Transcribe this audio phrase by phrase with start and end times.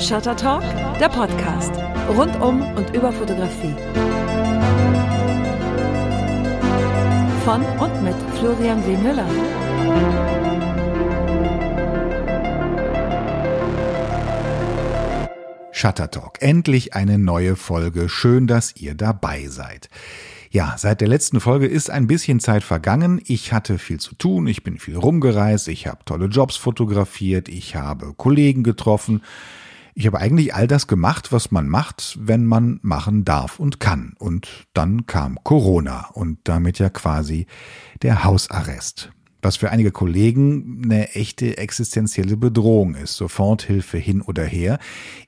[0.00, 0.62] Shutter Talk,
[1.00, 1.72] der Podcast.
[2.16, 3.74] Rund um und über Fotografie.
[7.44, 8.96] Von und mit Florian W.
[8.96, 9.26] Müller.
[15.72, 16.40] Shutter Talk.
[16.40, 18.08] Endlich eine neue Folge.
[18.08, 19.90] Schön, dass ihr dabei seid.
[20.50, 23.20] Ja, seit der letzten Folge ist ein bisschen Zeit vergangen.
[23.26, 27.74] Ich hatte viel zu tun, ich bin viel rumgereist, ich habe tolle Jobs fotografiert, ich
[27.74, 29.22] habe Kollegen getroffen.
[29.98, 34.14] Ich habe eigentlich all das gemacht, was man macht, wenn man machen darf und kann.
[34.16, 37.48] Und dann kam Corona und damit ja quasi
[38.02, 43.16] der Hausarrest was für einige Kollegen eine echte existenzielle Bedrohung ist.
[43.16, 44.78] Soforthilfe hin oder her.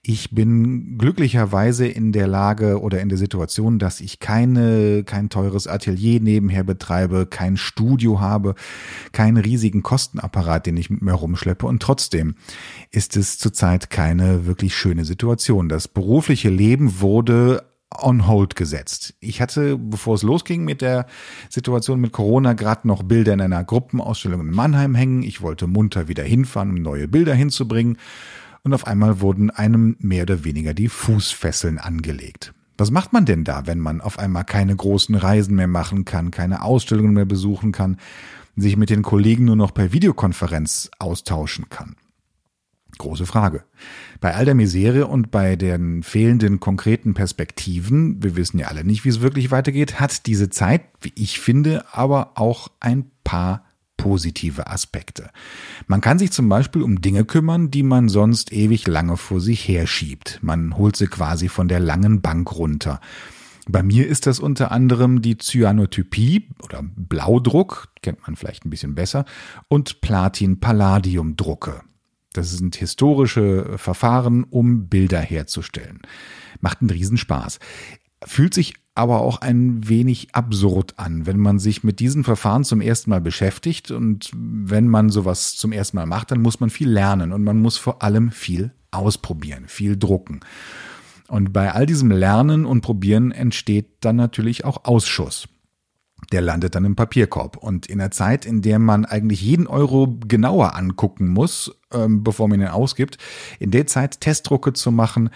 [0.02, 5.66] Ich bin glücklicherweise in der Lage oder in der Situation, dass ich keine, kein teures
[5.68, 8.54] Atelier nebenher betreibe, kein Studio habe,
[9.12, 11.66] keinen riesigen Kostenapparat, den ich mit mir rumschleppe.
[11.66, 12.34] Und trotzdem
[12.90, 15.68] ist es zurzeit keine wirklich schöne Situation.
[15.68, 19.14] Das berufliche Leben wurde on hold gesetzt.
[19.20, 21.06] Ich hatte, bevor es losging mit der
[21.48, 25.22] Situation mit Corona, gerade noch Bilder in einer Gruppenausstellung in Mannheim hängen.
[25.22, 27.98] Ich wollte munter wieder hinfahren, um neue Bilder hinzubringen.
[28.62, 32.52] Und auf einmal wurden einem mehr oder weniger die Fußfesseln angelegt.
[32.76, 36.30] Was macht man denn da, wenn man auf einmal keine großen Reisen mehr machen kann,
[36.30, 37.98] keine Ausstellungen mehr besuchen kann,
[38.56, 41.96] sich mit den Kollegen nur noch per Videokonferenz austauschen kann?
[42.98, 43.64] Große Frage.
[44.20, 49.04] Bei all der Misere und bei den fehlenden konkreten Perspektiven, wir wissen ja alle nicht,
[49.04, 53.64] wie es wirklich weitergeht, hat diese Zeit, wie ich finde, aber auch ein paar
[53.96, 55.30] positive Aspekte.
[55.86, 59.66] Man kann sich zum Beispiel um Dinge kümmern, die man sonst ewig lange vor sich
[59.68, 60.38] herschiebt.
[60.42, 63.00] Man holt sie quasi von der langen Bank runter.
[63.68, 68.94] Bei mir ist das unter anderem die Cyanotypie oder Blaudruck, kennt man vielleicht ein bisschen
[68.94, 69.24] besser,
[69.68, 71.82] und Platin-Palladium-Drucke.
[72.32, 76.00] Das sind historische Verfahren, um Bilder herzustellen.
[76.60, 77.58] Macht einen Riesenspaß.
[78.24, 82.80] Fühlt sich aber auch ein wenig absurd an, wenn man sich mit diesen Verfahren zum
[82.80, 86.90] ersten Mal beschäftigt und wenn man sowas zum ersten Mal macht, dann muss man viel
[86.90, 90.40] lernen und man muss vor allem viel ausprobieren, viel drucken.
[91.28, 95.48] Und bei all diesem Lernen und Probieren entsteht dann natürlich auch Ausschuss
[96.32, 97.56] der landet dann im Papierkorb.
[97.56, 102.48] Und in der Zeit, in der man eigentlich jeden Euro genauer angucken muss, ähm, bevor
[102.48, 103.18] man ihn ausgibt,
[103.58, 105.30] in der Zeit Testdrucke zu machen,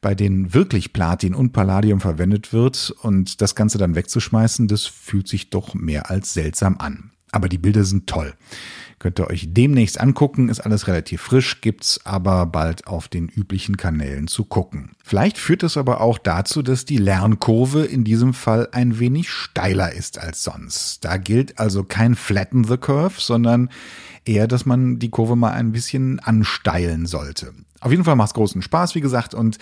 [0.00, 5.28] bei denen wirklich Platin und Palladium verwendet wird und das Ganze dann wegzuschmeißen, das fühlt
[5.28, 7.10] sich doch mehr als seltsam an.
[7.30, 8.34] Aber die Bilder sind toll.
[8.98, 13.76] Könnt ihr euch demnächst angucken, ist alles relativ frisch, gibt's aber bald auf den üblichen
[13.76, 14.92] Kanälen zu gucken.
[15.04, 19.92] Vielleicht führt es aber auch dazu, dass die Lernkurve in diesem Fall ein wenig steiler
[19.92, 21.04] ist als sonst.
[21.04, 23.70] Da gilt also kein Flatten the Curve, sondern
[24.24, 27.52] eher, dass man die Kurve mal ein bisschen ansteilen sollte.
[27.80, 29.58] Auf jeden Fall macht es großen Spaß, wie gesagt, und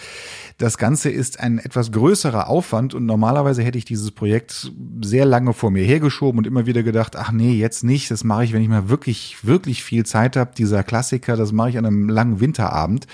[0.57, 4.73] das Ganze ist ein etwas größerer Aufwand und normalerweise hätte ich dieses Projekt
[5.03, 8.45] sehr lange vor mir hergeschoben und immer wieder gedacht, ach nee, jetzt nicht, das mache
[8.45, 10.53] ich, wenn ich mal wirklich, wirklich viel Zeit habe.
[10.57, 13.07] Dieser Klassiker, das mache ich an einem langen Winterabend.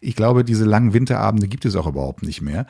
[0.00, 2.66] Ich glaube, diese langen Winterabende gibt es auch überhaupt nicht mehr.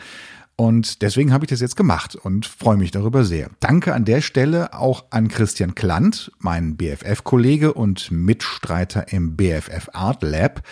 [0.59, 3.51] Und deswegen habe ich das jetzt gemacht und freue mich darüber sehr.
[3.61, 10.23] Danke an der Stelle auch an Christian Klant, meinen BFF-Kollege und Mitstreiter im BFF Art
[10.23, 10.63] Lab.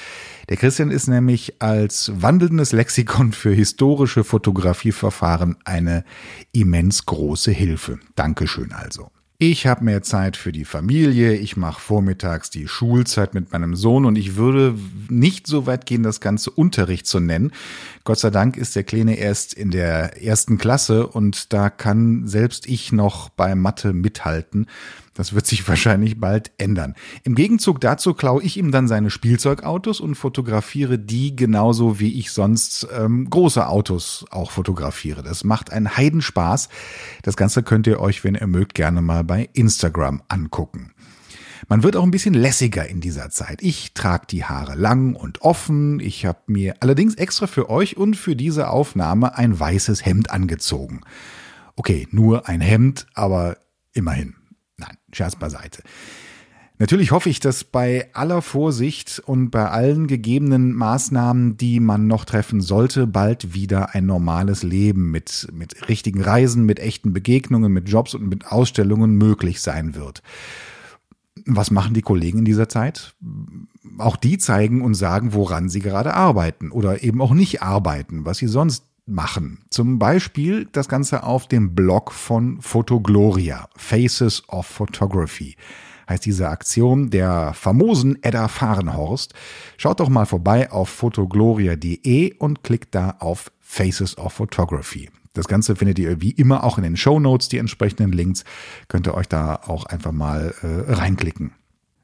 [0.49, 6.05] Der Christian ist nämlich als wandelndes Lexikon für historische Fotografieverfahren eine
[6.53, 7.99] immens große Hilfe.
[8.15, 9.11] Dankeschön also.
[9.39, 14.05] Ich habe mehr Zeit für die Familie, ich mache vormittags die Schulzeit mit meinem Sohn
[14.05, 14.79] und ich würde
[15.09, 17.51] nicht so weit gehen, das Ganze Unterricht zu nennen.
[18.05, 22.69] Gott sei Dank ist der Kleine erst in der ersten Klasse und da kann selbst
[22.69, 24.67] ich noch bei Mathe mithalten.
[25.15, 26.95] Das wird sich wahrscheinlich bald ändern.
[27.23, 32.33] Im Gegenzug dazu klaue ich ihm dann seine Spielzeugautos und fotografiere die genauso wie ich
[32.33, 35.23] sonst ähm, große Autos auch fotografiere.
[35.23, 36.69] Das macht einen Heidenspaß.
[37.23, 40.93] Das Ganze könnt ihr euch, wenn ihr mögt, gerne mal bei Instagram angucken.
[41.69, 43.63] Man wird auch ein bisschen lässiger in dieser Zeit.
[43.63, 45.99] Ich trage die Haare lang und offen.
[45.99, 51.01] Ich habe mir allerdings extra für euch und für diese Aufnahme ein weißes Hemd angezogen.
[51.77, 53.57] Okay, nur ein Hemd, aber
[53.93, 54.35] immerhin.
[55.15, 55.83] Scherz beiseite.
[56.79, 62.25] Natürlich hoffe ich, dass bei aller Vorsicht und bei allen gegebenen Maßnahmen, die man noch
[62.25, 67.89] treffen sollte, bald wieder ein normales Leben mit, mit richtigen Reisen, mit echten Begegnungen, mit
[67.89, 70.23] Jobs und mit Ausstellungen möglich sein wird.
[71.47, 73.15] Was machen die Kollegen in dieser Zeit?
[73.99, 78.39] Auch die zeigen und sagen, woran sie gerade arbeiten oder eben auch nicht arbeiten, was
[78.39, 79.65] sie sonst machen.
[79.71, 85.57] Zum Beispiel das Ganze auf dem Blog von Photogloria, Faces of Photography
[86.09, 89.35] heißt diese Aktion der famosen Edda Fahrenhorst.
[89.77, 95.11] Schaut doch mal vorbei auf photogloria.de und klickt da auf Faces of Photography.
[95.33, 98.45] Das Ganze findet ihr wie immer auch in den Show Notes, die entsprechenden Links.
[98.89, 101.53] Könnt ihr euch da auch einfach mal äh, reinklicken.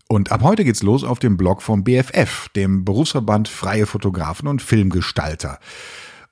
[0.08, 4.61] Und ab heute geht's los auf dem Blog vom BFF, dem Berufsverband Freie Fotografen und
[4.61, 5.61] Filmgestalter.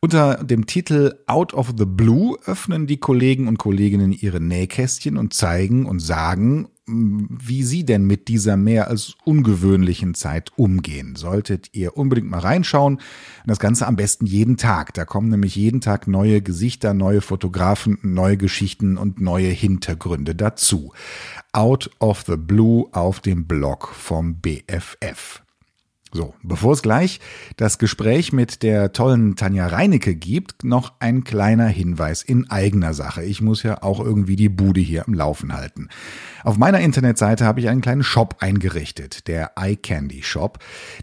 [0.00, 5.34] Unter dem Titel Out of the Blue öffnen die Kollegen und Kolleginnen ihre Nähkästchen und
[5.34, 11.16] zeigen und sagen, wie Sie denn mit dieser mehr als ungewöhnlichen Zeit umgehen.
[11.16, 12.94] Solltet ihr unbedingt mal reinschauen.
[12.94, 13.02] Und
[13.46, 14.94] das Ganze am besten jeden Tag.
[14.94, 20.92] Da kommen nämlich jeden Tag neue Gesichter, neue Fotografen, neue Geschichten und neue Hintergründe dazu.
[21.52, 25.42] Out of the Blue auf dem Blog vom BFF.
[26.12, 27.20] So, bevor es gleich
[27.56, 33.22] das Gespräch mit der tollen Tanja Reinecke gibt, noch ein kleiner Hinweis in eigener Sache.
[33.25, 35.88] Ich muss ja auch irgendwie die Bude hier am Laufen halten.
[36.44, 40.58] Auf meiner Internetseite habe ich einen kleinen Shop eingerichtet, der iCandy Shop.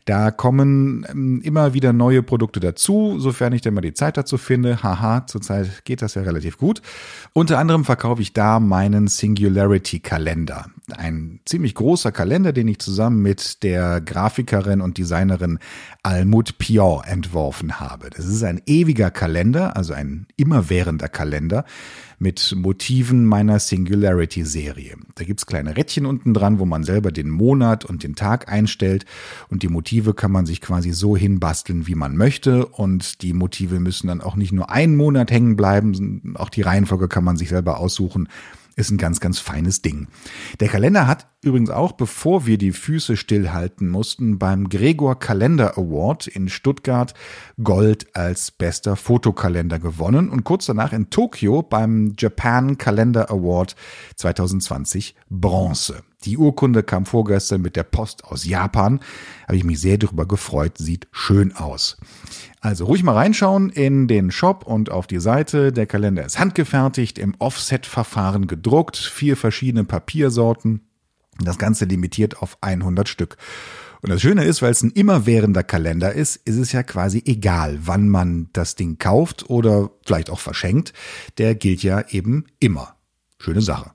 [0.06, 4.38] Da kommen ähm, immer wieder neue Produkte dazu, sofern ich denn mal die Zeit dazu
[4.38, 4.82] finde.
[4.82, 6.82] Haha, zurzeit geht das ja relativ gut.
[7.34, 10.66] Unter anderem verkaufe ich da meinen Singularity Kalender.
[10.96, 15.60] Ein ziemlich großer Kalender, den ich zusammen mit der Grafikerin und Designerin
[16.04, 18.10] Almut Pion entworfen habe.
[18.10, 21.66] Das ist ein ewiger Kalender, also ein immerwährender Kalender
[22.20, 24.96] mit Motiven meiner Singularity-Serie.
[25.16, 29.06] Da gibt's kleine Rädchen unten dran, wo man selber den Monat und den Tag einstellt
[29.50, 33.80] und die Motive kann man sich quasi so hinbasteln, wie man möchte und die Motive
[33.80, 37.50] müssen dann auch nicht nur einen Monat hängen bleiben, auch die Reihenfolge kann man sich
[37.50, 38.30] selber aussuchen
[38.76, 40.08] ist ein ganz, ganz feines Ding.
[40.60, 46.28] Der Kalender hat übrigens auch, bevor wir die Füße stillhalten mussten, beim Gregor Kalender Award
[46.28, 47.14] in Stuttgart
[47.64, 53.76] Gold als bester Fotokalender gewonnen und kurz danach in Tokio beim Japan Kalender Award
[54.18, 56.04] 2020 Bronze.
[56.26, 59.00] Die Urkunde kam vorgestern mit der Post aus Japan.
[59.44, 60.78] Habe ich mich sehr darüber gefreut.
[60.80, 61.98] Sieht schön aus.
[62.66, 65.72] Also ruhig mal reinschauen in den Shop und auf die Seite.
[65.72, 70.82] Der Kalender ist handgefertigt, im Offset-Verfahren gedruckt, vier verschiedene Papiersorten.
[71.40, 73.38] Das Ganze limitiert auf 100 Stück.
[74.02, 77.78] Und das Schöne ist, weil es ein immerwährender Kalender ist, ist es ja quasi egal,
[77.84, 80.92] wann man das Ding kauft oder vielleicht auch verschenkt.
[81.38, 82.96] Der gilt ja eben immer.
[83.38, 83.95] Schöne Sache.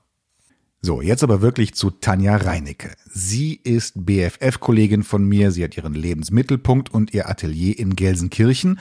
[0.83, 2.95] So, jetzt aber wirklich zu Tanja Reinecke.
[3.05, 5.51] Sie ist BFF-Kollegin von mir.
[5.51, 8.79] Sie hat ihren Lebensmittelpunkt und ihr Atelier in Gelsenkirchen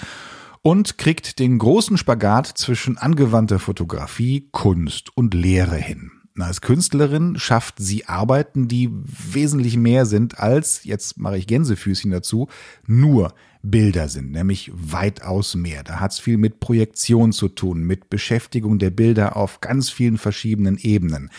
[0.63, 6.11] und kriegt den großen Spagat zwischen angewandter Fotografie, Kunst und Lehre hin.
[6.39, 12.49] Als Künstlerin schafft sie Arbeiten, die wesentlich mehr sind als, jetzt mache ich Gänsefüßchen dazu,
[12.87, 15.83] nur Bilder sind, nämlich weitaus mehr.
[15.85, 20.17] Da hat es viel mit Projektion zu tun, mit Beschäftigung der Bilder auf ganz vielen
[20.17, 21.31] verschiedenen Ebenen.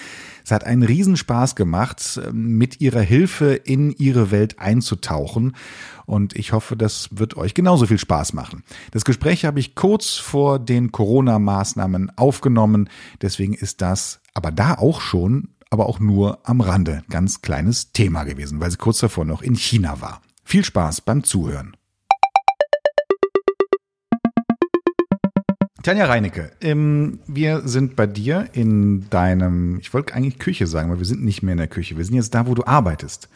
[0.43, 5.55] Es hat einen Riesenspaß gemacht, mit ihrer Hilfe in ihre Welt einzutauchen.
[6.05, 8.63] Und ich hoffe, das wird euch genauso viel Spaß machen.
[8.91, 12.89] Das Gespräch habe ich kurz vor den Corona-Maßnahmen aufgenommen.
[13.21, 18.25] Deswegen ist das aber da auch schon, aber auch nur am Rande ganz kleines Thema
[18.25, 20.21] gewesen, weil sie kurz davor noch in China war.
[20.43, 21.75] Viel Spaß beim Zuhören.
[25.83, 30.99] Tanja Reinecke, ähm, wir sind bei dir in deinem, ich wollte eigentlich Küche sagen, aber
[30.99, 31.97] wir sind nicht mehr in der Küche.
[31.97, 33.29] Wir sind jetzt da, wo du arbeitest.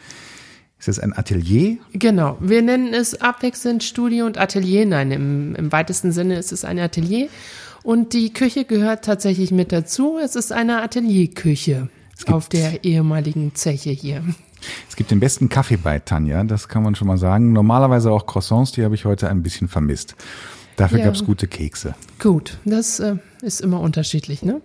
[0.78, 1.78] Ist das ein Atelier?
[1.94, 2.38] Genau.
[2.40, 4.86] Wir nennen es abwechselnd Studio und Atelier.
[4.86, 7.30] Nein, im, im weitesten Sinne ist es ein Atelier.
[7.84, 10.18] Und die Küche gehört tatsächlich mit dazu.
[10.22, 11.90] Es ist eine Atelierküche
[12.28, 14.24] auf der ehemaligen Zeche hier.
[14.90, 17.54] Es gibt den besten Kaffee bei Tanja, das kann man schon mal sagen.
[17.54, 20.16] Normalerweise auch Croissants, die habe ich heute ein bisschen vermisst.
[20.76, 21.06] Dafür ja.
[21.06, 21.96] gab es gute Kekse.
[22.20, 24.62] Gut, das äh, ist immer unterschiedlich, ne?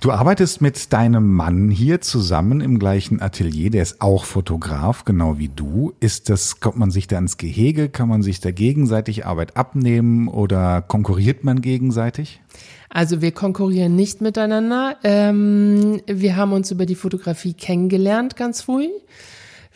[0.00, 5.38] Du arbeitest mit deinem Mann hier zusammen im gleichen Atelier, der ist auch Fotograf, genau
[5.38, 5.92] wie du.
[6.00, 7.88] Ist das, kommt man sich da ins Gehege?
[7.88, 12.40] Kann man sich da gegenseitig Arbeit abnehmen oder konkurriert man gegenseitig?
[12.88, 14.96] Also wir konkurrieren nicht miteinander.
[15.02, 18.88] Ähm, wir haben uns über die Fotografie kennengelernt ganz früh.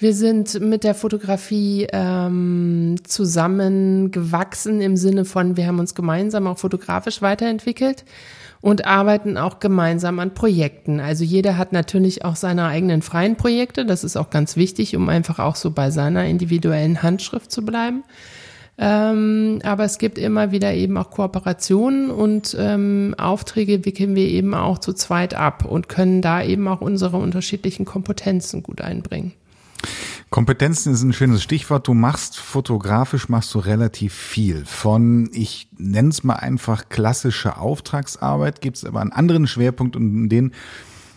[0.01, 6.59] Wir sind mit der Fotografie ähm, zusammengewachsen im Sinne von, wir haben uns gemeinsam auch
[6.59, 8.05] fotografisch weiterentwickelt
[8.61, 11.01] und arbeiten auch gemeinsam an Projekten.
[11.01, 13.85] Also jeder hat natürlich auch seine eigenen freien Projekte.
[13.85, 18.05] Das ist auch ganz wichtig, um einfach auch so bei seiner individuellen Handschrift zu bleiben.
[18.79, 24.55] Ähm, aber es gibt immer wieder eben auch Kooperationen und ähm, Aufträge wickeln wir eben
[24.55, 29.33] auch zu zweit ab und können da eben auch unsere unterschiedlichen Kompetenzen gut einbringen.
[30.31, 31.89] Kompetenzen ist ein schönes Stichwort.
[31.89, 34.65] Du machst fotografisch machst du relativ viel.
[34.67, 40.05] Von, ich nenne es mal einfach klassische Auftragsarbeit, gibt es aber einen anderen Schwerpunkt und
[40.05, 40.53] um den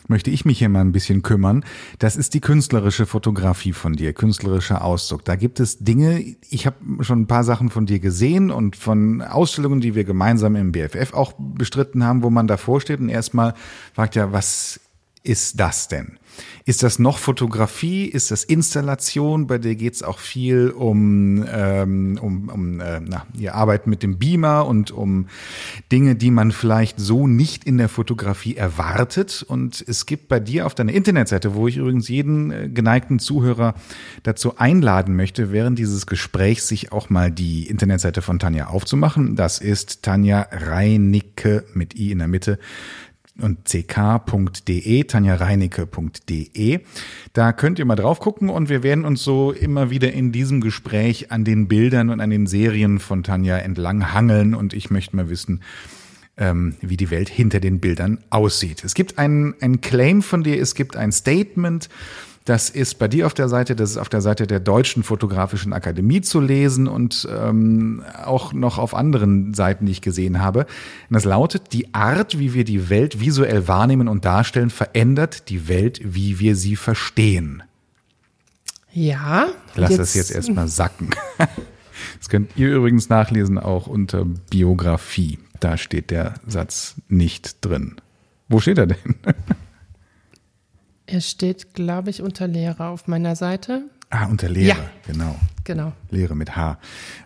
[0.08, 1.64] möchte ich mich hier mal ein bisschen kümmern.
[2.00, 5.26] Das ist die künstlerische Fotografie von dir, künstlerischer Ausdruck.
[5.26, 9.22] Da gibt es Dinge, ich habe schon ein paar Sachen von dir gesehen und von
[9.22, 13.56] Ausstellungen, die wir gemeinsam im BFF auch bestritten haben, wo man davor steht und erstmal
[13.94, 14.80] fragt ja, was
[15.24, 16.18] ist das denn?
[16.66, 18.06] Ist das noch Fotografie?
[18.06, 19.48] Ist das Installation?
[19.48, 24.04] Bei dir geht es auch viel um, ähm, um, um äh, na, ihr Arbeit mit
[24.04, 25.28] dem Beamer und um
[25.92, 29.44] Dinge, die man vielleicht so nicht in der Fotografie erwartet.
[29.48, 33.74] Und es gibt bei dir auf deiner Internetseite, wo ich übrigens jeden äh, geneigten Zuhörer
[34.24, 39.36] dazu einladen möchte, während dieses Gesprächs sich auch mal die Internetseite von Tanja aufzumachen.
[39.36, 42.60] Das ist Tanja Reinicke mit i in der Mitte
[43.40, 46.80] und ck.de, tanjareinecke.de.
[47.34, 50.62] Da könnt ihr mal drauf gucken und wir werden uns so immer wieder in diesem
[50.62, 55.16] Gespräch an den Bildern und an den Serien von Tanja entlang hangeln und ich möchte
[55.16, 55.62] mal wissen,
[56.38, 58.84] ähm, wie die Welt hinter den Bildern aussieht.
[58.84, 61.90] Es gibt einen, Claim von dir, es gibt ein Statement,
[62.46, 65.74] das ist bei dir auf der Seite, das ist auf der Seite der Deutschen Fotografischen
[65.74, 70.62] Akademie zu lesen und ähm, auch noch auf anderen Seiten, die ich gesehen habe.
[70.62, 75.68] Und das lautet, die Art, wie wir die Welt visuell wahrnehmen und darstellen, verändert die
[75.68, 77.62] Welt, wie wir sie verstehen.
[78.92, 79.48] Ja.
[79.74, 81.10] Ich lasse das jetzt erstmal sacken.
[82.18, 85.38] Das könnt ihr übrigens nachlesen auch unter Biografie.
[85.60, 87.98] Da steht der Satz nicht drin.
[88.50, 89.16] Wo steht er denn?
[91.12, 93.84] Er steht, glaube ich, unter Lehre auf meiner Seite.
[94.10, 94.92] Ah, unter Lehre, ja.
[95.06, 95.36] genau.
[95.66, 95.92] Genau.
[96.10, 96.80] Lehre mit H.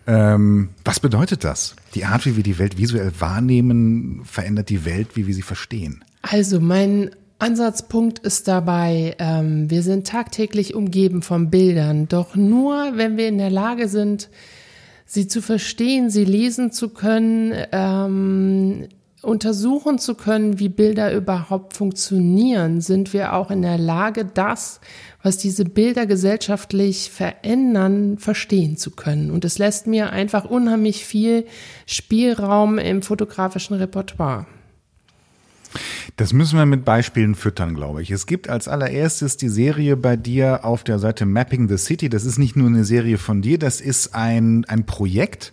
[0.08, 1.76] Ähm, was bedeutet das?
[1.94, 6.04] Die Art, wie wir die Welt visuell wahrnehmen, verändert die Welt, wie wir sie verstehen.
[6.22, 13.16] Also mein Ansatzpunkt ist dabei, ähm, wir sind tagtäglich umgeben von Bildern, doch nur wenn
[13.16, 14.30] wir in der Lage sind,
[15.04, 18.88] sie zu verstehen, sie lesen zu können, ähm,
[19.26, 24.80] untersuchen zu können, wie Bilder überhaupt funktionieren, sind wir auch in der Lage, das,
[25.22, 29.30] was diese Bilder gesellschaftlich verändern, verstehen zu können.
[29.30, 31.46] Und es lässt mir einfach unheimlich viel
[31.86, 34.46] Spielraum im fotografischen Repertoire.
[36.16, 38.10] Das müssen wir mit Beispielen füttern, glaube ich.
[38.10, 42.08] Es gibt als allererstes die Serie bei dir auf der Seite Mapping the City.
[42.08, 45.52] Das ist nicht nur eine Serie von dir, das ist ein, ein Projekt,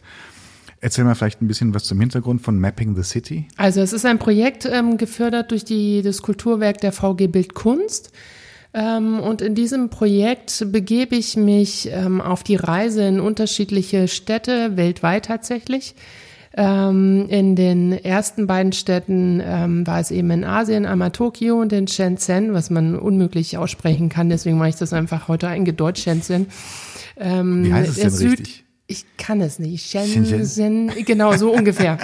[0.84, 3.48] Erzähl mal vielleicht ein bisschen was zum Hintergrund von Mapping the City.
[3.56, 8.12] Also es ist ein Projekt ähm, gefördert durch die, das Kulturwerk der VG Bildkunst.
[8.74, 14.76] Ähm, und in diesem Projekt begebe ich mich ähm, auf die Reise in unterschiedliche Städte,
[14.76, 15.96] weltweit tatsächlich.
[16.54, 21.72] Ähm, in den ersten beiden Städten ähm, war es eben in Asien, einmal Tokio und
[21.72, 24.28] in Shenzhen, was man unmöglich aussprechen kann.
[24.28, 26.48] Deswegen mache ich das einfach heute eingedeutscht, Shenzhen.
[27.16, 28.63] Ähm, Wie heißt es denn Süd richtig?
[28.94, 29.90] Ich kann es nicht.
[29.90, 31.98] Shenzhen, genau, so ungefähr.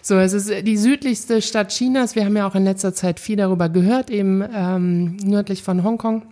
[0.00, 2.14] So, es ist die südlichste Stadt Chinas.
[2.14, 6.22] Wir haben ja auch in letzter Zeit viel darüber gehört, eben ähm, nördlich von Hongkong.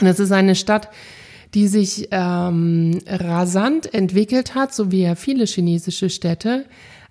[0.00, 0.88] Und es ist eine Stadt,
[1.52, 6.64] die sich ähm, rasant entwickelt hat, so wie ja viele chinesische Städte.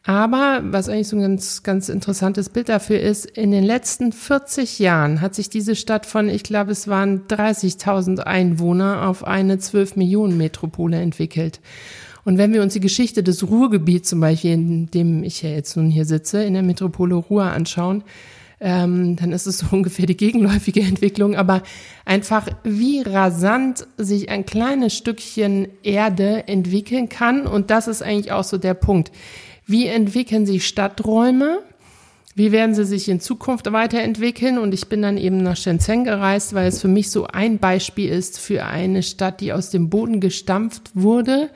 [0.05, 4.79] Aber was eigentlich so ein ganz, ganz interessantes Bild dafür ist, in den letzten 40
[4.79, 9.95] Jahren hat sich diese Stadt von, ich glaube, es waren 30.000 Einwohner auf eine 12
[9.95, 11.61] Millionen Metropole entwickelt.
[12.25, 15.75] Und wenn wir uns die Geschichte des Ruhrgebiets zum Beispiel, in dem ich ja jetzt
[15.75, 18.03] nun hier sitze, in der Metropole Ruhr anschauen,
[18.63, 21.63] ähm, dann ist es so ungefähr die gegenläufige Entwicklung, aber
[22.05, 27.45] einfach wie rasant sich ein kleines Stückchen Erde entwickeln kann.
[27.45, 29.11] Und das ist eigentlich auch so der Punkt.
[29.65, 31.59] Wie entwickeln sich Stadträume?
[32.35, 34.57] Wie werden sie sich in Zukunft weiterentwickeln?
[34.57, 38.09] Und ich bin dann eben nach Shenzhen gereist, weil es für mich so ein Beispiel
[38.09, 41.49] ist für eine Stadt, die aus dem Boden gestampft wurde,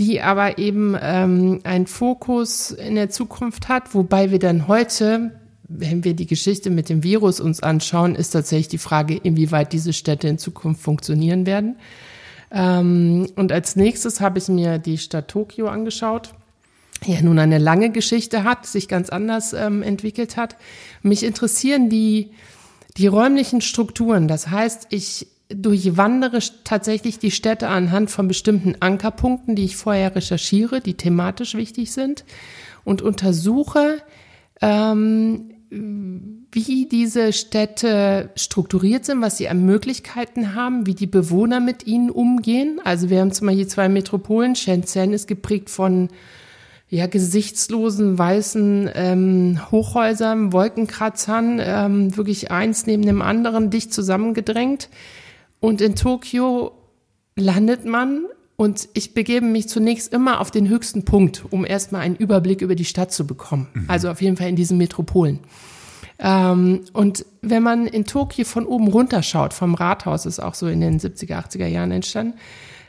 [0.00, 5.38] die aber eben ähm, einen Fokus in der Zukunft hat, wobei wir dann heute,
[5.68, 9.92] wenn wir die Geschichte mit dem Virus uns anschauen, ist tatsächlich die Frage, inwieweit diese
[9.92, 11.76] Städte in Zukunft funktionieren werden.
[12.50, 16.32] Ähm, und als nächstes habe ich mir die Stadt Tokio angeschaut
[17.06, 20.56] die ja nun eine lange Geschichte hat, sich ganz anders ähm, entwickelt hat.
[21.02, 22.32] Mich interessieren die,
[22.98, 24.28] die räumlichen Strukturen.
[24.28, 30.80] Das heißt, ich durchwandere tatsächlich die Städte anhand von bestimmten Ankerpunkten, die ich vorher recherchiere,
[30.80, 32.24] die thematisch wichtig sind
[32.84, 33.98] und untersuche,
[34.60, 41.86] ähm, wie diese Städte strukturiert sind, was sie an Möglichkeiten haben, wie die Bewohner mit
[41.86, 42.80] ihnen umgehen.
[42.82, 44.56] Also wir haben zum Beispiel zwei Metropolen.
[44.56, 46.08] Shenzhen ist geprägt von
[46.88, 54.88] ja, gesichtslosen weißen ähm, Hochhäusern, Wolkenkratzern, ähm, wirklich eins neben dem anderen dicht zusammengedrängt.
[55.60, 56.72] Und in Tokio
[57.36, 58.26] landet man
[58.56, 62.74] und ich begebe mich zunächst immer auf den höchsten Punkt, um erstmal einen Überblick über
[62.74, 63.68] die Stadt zu bekommen.
[63.72, 63.84] Mhm.
[63.88, 65.40] Also auf jeden Fall in diesen Metropolen.
[66.18, 70.66] Ähm, und wenn man in Tokio von oben runter schaut, vom Rathaus ist auch so
[70.66, 72.34] in den 70er, 80er Jahren entstanden,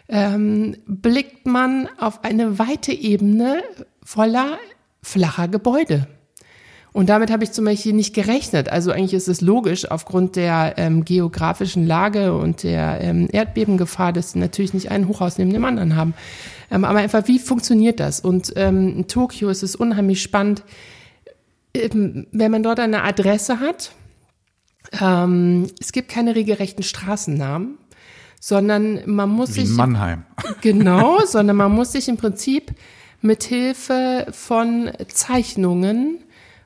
[0.09, 3.63] ähm, blickt man auf eine weite Ebene
[4.03, 4.57] voller
[5.01, 6.07] flacher Gebäude.
[6.93, 8.69] Und damit habe ich zum Beispiel nicht gerechnet.
[8.69, 14.33] Also eigentlich ist es logisch aufgrund der ähm, geografischen Lage und der ähm, Erdbebengefahr, dass
[14.33, 16.13] sie natürlich nicht ein Hochhaus neben dem anderen haben.
[16.69, 18.19] Ähm, aber einfach, wie funktioniert das?
[18.19, 20.63] Und ähm, in Tokio ist es unheimlich spannend,
[21.73, 23.93] ähm, wenn man dort eine Adresse hat.
[24.99, 27.77] Ähm, es gibt keine regelrechten Straßennamen,
[28.41, 29.77] sondern man muss Wie sich.
[29.77, 30.25] Mannheim.
[30.61, 32.71] Genau, sondern man muss sich im Prinzip
[33.21, 36.17] mit Hilfe von Zeichnungen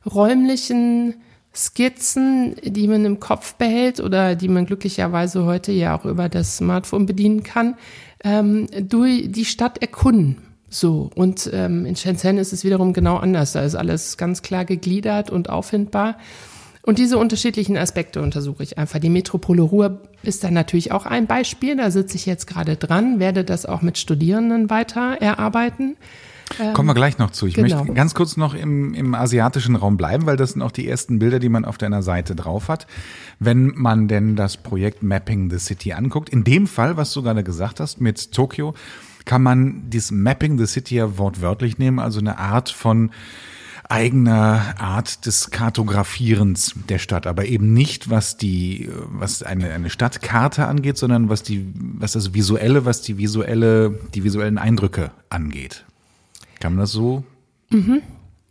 [0.06, 1.16] räumlichen
[1.54, 6.58] Skizzen, die man im Kopf behält oder die man glücklicherweise heute ja auch über das
[6.58, 7.76] Smartphone bedienen kann,
[8.24, 10.38] ähm, durch die Stadt erkunden.
[10.70, 13.54] So, und ähm, in Shenzhen ist es wiederum genau anders.
[13.54, 16.18] Da ist alles ganz klar gegliedert und auffindbar.
[16.82, 19.00] Und diese unterschiedlichen Aspekte untersuche ich einfach.
[19.00, 21.78] Die Metropole Ruhr ist dann natürlich auch ein Beispiel.
[21.78, 25.96] Da sitze ich jetzt gerade dran, werde das auch mit Studierenden weiter erarbeiten.
[26.74, 27.48] Kommen wir gleich noch zu.
[27.48, 27.80] Ich genau.
[27.80, 31.20] möchte ganz kurz noch im, im asiatischen Raum bleiben, weil das sind auch die ersten
[31.20, 32.88] Bilder, die man auf deiner Seite drauf hat.
[33.40, 37.44] Wenn man denn das Projekt Mapping the City anguckt, in dem Fall, was du gerade
[37.44, 38.74] gesagt hast, mit Tokio,
[39.26, 43.12] kann man dieses Mapping the City ja wortwörtlich nehmen, also eine Art von
[43.90, 50.66] eigener Art des Kartografierens der Stadt, aber eben nicht was die, was eine, eine Stadtkarte
[50.66, 55.86] angeht, sondern was die, was das visuelle, was die visuelle, die visuellen Eindrücke angeht.
[56.60, 57.24] Kann man das so?
[57.70, 58.02] Mhm.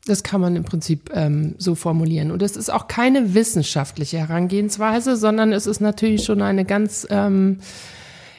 [0.06, 2.30] Das kann man im Prinzip ähm, so formulieren.
[2.30, 7.60] Und es ist auch keine wissenschaftliche Herangehensweise, sondern es ist natürlich schon eine ganz ähm,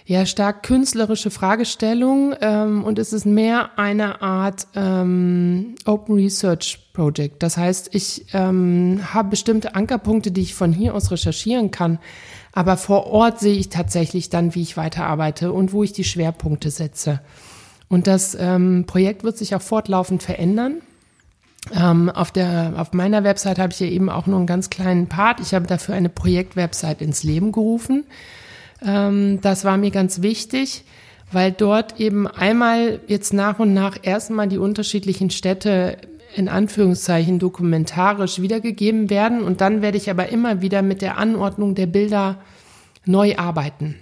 [0.06, 7.42] ja, stark künstlerische Fragestellung ähm, und es ist mehr eine Art ähm, Open Research Project.
[7.42, 11.98] Das heißt, ich ähm, habe bestimmte Ankerpunkte, die ich von hier aus recherchieren kann,
[12.52, 16.70] aber vor Ort sehe ich tatsächlich dann, wie ich weiterarbeite und wo ich die Schwerpunkte
[16.70, 17.22] setze.
[17.88, 20.82] Und das ähm, Projekt wird sich auch fortlaufend verändern.
[21.74, 25.08] Ähm, auf, der, auf meiner Website habe ich ja eben auch nur einen ganz kleinen
[25.08, 25.40] Part.
[25.40, 28.06] Ich habe dafür eine Projektwebsite ins Leben gerufen.
[28.84, 30.84] Ähm, das war mir ganz wichtig,
[31.32, 35.98] weil dort eben einmal jetzt nach und nach erstmal die unterschiedlichen Städte
[36.36, 39.42] in Anführungszeichen dokumentarisch wiedergegeben werden.
[39.42, 42.38] Und dann werde ich aber immer wieder mit der Anordnung der Bilder
[43.06, 43.96] neu arbeiten.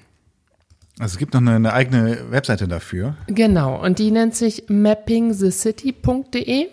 [0.99, 3.15] Also es gibt noch eine, eine, eigene Webseite dafür.
[3.27, 6.67] Genau, und die nennt sich mappingthecity.de.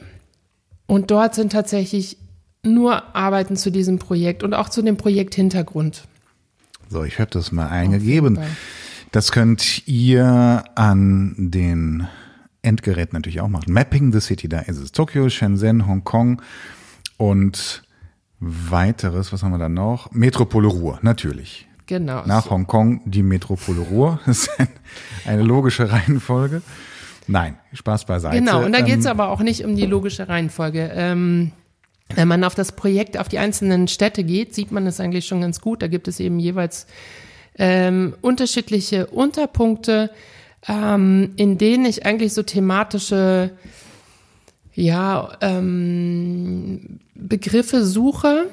[0.87, 2.19] Und dort sind tatsächlich
[2.63, 6.05] nur Arbeiten zu diesem Projekt und auch zu dem Projekt Hintergrund.
[6.89, 8.39] So, ich habe das mal eingegeben.
[9.13, 12.07] Das könnt ihr an den
[12.63, 13.73] Endgeräten natürlich auch machen.
[13.73, 14.93] Mapping the City, da ist es.
[14.93, 16.43] Tokio, Shenzhen, Hongkong
[17.17, 17.83] und
[18.41, 20.11] weiteres, was haben wir da noch?
[20.13, 21.69] Metropole Ruhr, natürlich.
[21.91, 22.23] Genau.
[22.25, 24.21] Nach Hongkong die Metropole Ruhr.
[24.27, 24.51] Das ist
[25.27, 26.63] eine logische Reihenfolge.
[27.27, 28.39] Nein, Spaß beiseite.
[28.39, 30.93] Genau, und da geht es ähm, aber auch nicht um die logische Reihenfolge.
[30.95, 31.51] Ähm,
[32.15, 35.41] wenn man auf das Projekt, auf die einzelnen Städte geht, sieht man es eigentlich schon
[35.41, 35.83] ganz gut.
[35.83, 36.87] Da gibt es eben jeweils
[37.59, 40.11] ähm, unterschiedliche Unterpunkte,
[40.69, 43.51] ähm, in denen ich eigentlich so thematische
[44.75, 48.47] ja, ähm, Begriffe suche,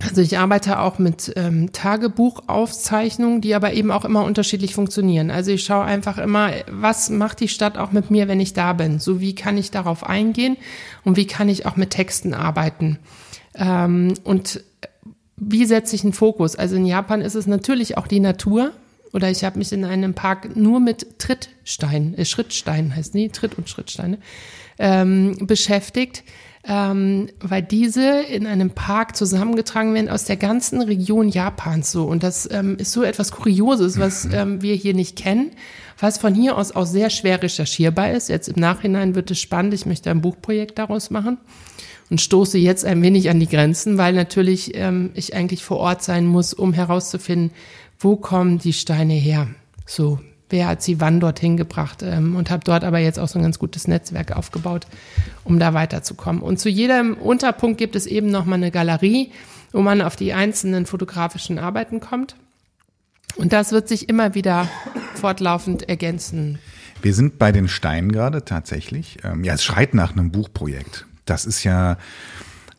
[0.00, 5.30] also ich arbeite auch mit ähm, Tagebuchaufzeichnungen, die aber eben auch immer unterschiedlich funktionieren.
[5.30, 8.74] Also ich schaue einfach immer, was macht die Stadt auch mit mir, wenn ich da
[8.74, 9.00] bin?
[9.00, 10.56] So wie kann ich darauf eingehen
[11.04, 12.98] und wie kann ich auch mit Texten arbeiten?
[13.56, 14.62] Ähm, und
[15.36, 16.54] wie setze ich einen Fokus?
[16.54, 18.72] Also in Japan ist es natürlich auch die Natur.
[19.12, 23.56] Oder ich habe mich in einem Park nur mit Trittsteinen, äh, Schrittsteinen heißt nie, Tritt-
[23.56, 24.18] und Schrittsteine,
[24.78, 26.24] ähm, beschäftigt
[26.68, 32.04] ähm, weil diese in einem Park zusammengetragen werden aus der ganzen Region Japans so.
[32.04, 35.52] Und das ähm, ist so etwas Kurioses, was ähm, wir hier nicht kennen,
[35.98, 38.28] was von hier aus auch sehr schwer recherchierbar ist.
[38.28, 39.72] Jetzt im Nachhinein wird es spannend.
[39.72, 41.38] Ich möchte ein Buchprojekt daraus machen
[42.10, 46.02] und stoße jetzt ein wenig an die Grenzen, weil natürlich ähm, ich eigentlich vor Ort
[46.02, 47.52] sein muss, um herauszufinden,
[47.98, 49.48] wo kommen die Steine her.
[49.86, 53.38] So, wer hat sie wann dorthin gebracht ähm, und habe dort aber jetzt auch so
[53.38, 54.86] ein ganz gutes Netzwerk aufgebaut,
[55.44, 56.42] um da weiterzukommen.
[56.42, 59.32] Und zu jedem Unterpunkt gibt es eben nochmal eine Galerie,
[59.72, 62.36] wo man auf die einzelnen fotografischen Arbeiten kommt.
[63.36, 64.68] Und das wird sich immer wieder
[65.14, 66.58] fortlaufend ergänzen.
[67.02, 69.18] Wir sind bei den Steinen gerade tatsächlich.
[69.22, 71.06] Ähm, ja, es schreit nach einem Buchprojekt.
[71.26, 71.98] Das ist ja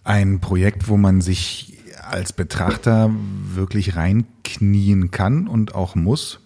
[0.03, 1.78] ein Projekt, wo man sich
[2.11, 3.11] als Betrachter
[3.53, 6.39] wirklich reinknien kann und auch muss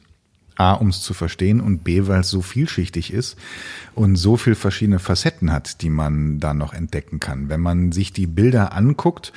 [0.56, 3.38] A, um es zu verstehen und B, weil es so vielschichtig ist
[3.96, 7.50] und so viel verschiedene Facetten hat, die man da noch entdecken kann.
[7.50, 9.34] Wenn man sich die Bilder anguckt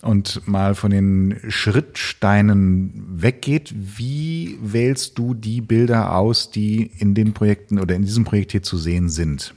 [0.00, 7.34] und mal von den Schrittsteinen weggeht, wie wählst du die Bilder aus, die in den
[7.34, 9.54] Projekten oder in diesem Projekt hier zu sehen sind?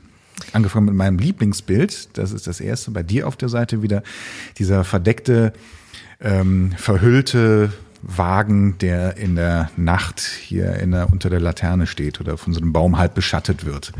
[0.53, 4.03] Angefangen mit meinem Lieblingsbild, das ist das erste, bei dir auf der Seite wieder,
[4.57, 5.51] dieser verdeckte,
[6.21, 12.37] ähm, verhüllte Wagen, der in der Nacht hier in der, unter der Laterne steht oder
[12.37, 13.91] von so einem Baum halb beschattet wird.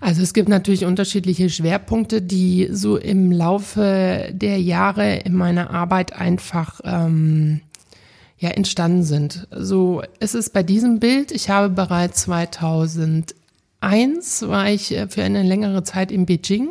[0.00, 6.12] Also es gibt natürlich unterschiedliche Schwerpunkte, die so im Laufe der Jahre in meiner Arbeit
[6.12, 7.60] einfach ähm,
[8.38, 9.48] ja entstanden sind.
[9.50, 11.32] So es ist bei diesem Bild.
[11.32, 13.34] Ich habe bereits 2001
[14.42, 16.68] war ich äh, für eine längere Zeit in Beijing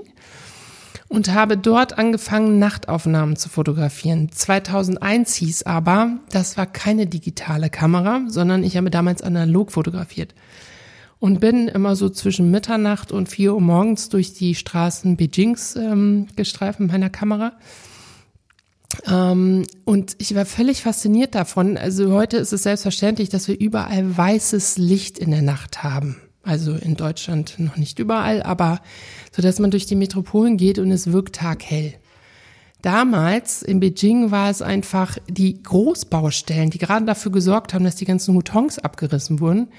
[1.15, 4.33] und habe dort angefangen, Nachtaufnahmen zu fotografieren.
[4.33, 10.35] 2001 hieß aber, das war keine digitale Kamera, sondern ich habe damals analog fotografiert
[11.19, 16.27] und bin immer so zwischen Mitternacht und 4 Uhr morgens durch die Straßen Beijings ähm,
[16.35, 17.53] gestreift mit meiner Kamera.
[19.07, 21.77] Ähm, und ich war völlig fasziniert davon.
[21.77, 26.17] Also heute ist es selbstverständlich, dass wir überall weißes Licht in der Nacht haben.
[26.45, 28.79] Also in Deutschland noch nicht überall, aber
[29.35, 31.95] so dass man durch die Metropolen geht und es wirkt taghell.
[32.83, 38.05] Damals in Beijing war es einfach die Großbaustellen, die gerade dafür gesorgt haben, dass die
[38.05, 39.69] ganzen Hutons abgerissen wurden,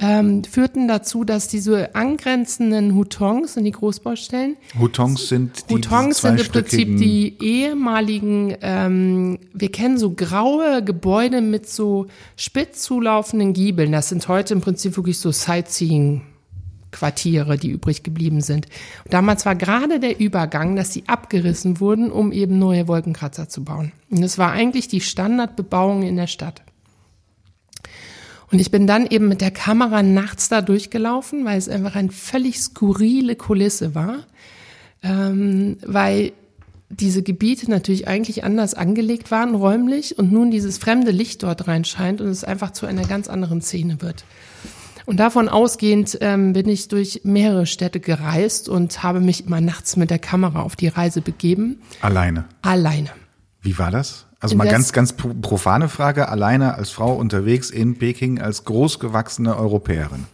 [0.00, 4.56] ähm, führten dazu, dass diese angrenzenden Hutons in die Großbaustellen.
[4.78, 11.40] Hutons sind die Hutons sind im Prinzip die ehemaligen, ähm, wir kennen so graue Gebäude
[11.40, 12.06] mit so
[12.36, 13.90] spitz zulaufenden Giebeln.
[13.90, 16.22] Das sind heute im Prinzip wirklich so Sightseeing.
[16.90, 18.66] Quartiere, die übrig geblieben sind.
[19.04, 23.62] Und damals war gerade der Übergang, dass sie abgerissen wurden, um eben neue Wolkenkratzer zu
[23.62, 23.92] bauen.
[24.08, 26.62] Und es war eigentlich die Standardbebauung in der Stadt.
[28.50, 32.10] Und ich bin dann eben mit der Kamera nachts da durchgelaufen, weil es einfach eine
[32.10, 34.26] völlig skurrile Kulisse war,
[35.02, 36.32] ähm, weil
[36.90, 42.20] diese Gebiete natürlich eigentlich anders angelegt waren räumlich und nun dieses fremde Licht dort reinscheint
[42.20, 44.24] und es einfach zu einer ganz anderen Szene wird.
[45.04, 49.96] Und davon ausgehend ähm, bin ich durch mehrere Städte gereist und habe mich immer nachts
[49.96, 51.80] mit der Kamera auf die Reise begeben.
[52.00, 52.44] Alleine.
[52.62, 53.08] Alleine.
[53.62, 54.27] Wie war das?
[54.40, 60.26] Also mal ganz, ganz profane Frage, alleine als Frau unterwegs in Peking als großgewachsene Europäerin.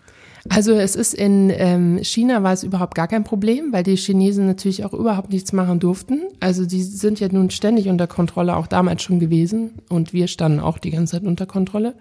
[0.51, 4.47] Also es ist in ähm, China war es überhaupt gar kein Problem, weil die Chinesen
[4.47, 6.21] natürlich auch überhaupt nichts machen durften.
[6.41, 9.79] Also die sind ja nun ständig unter Kontrolle, auch damals schon gewesen.
[9.89, 11.95] Und wir standen auch die ganze Zeit unter Kontrolle.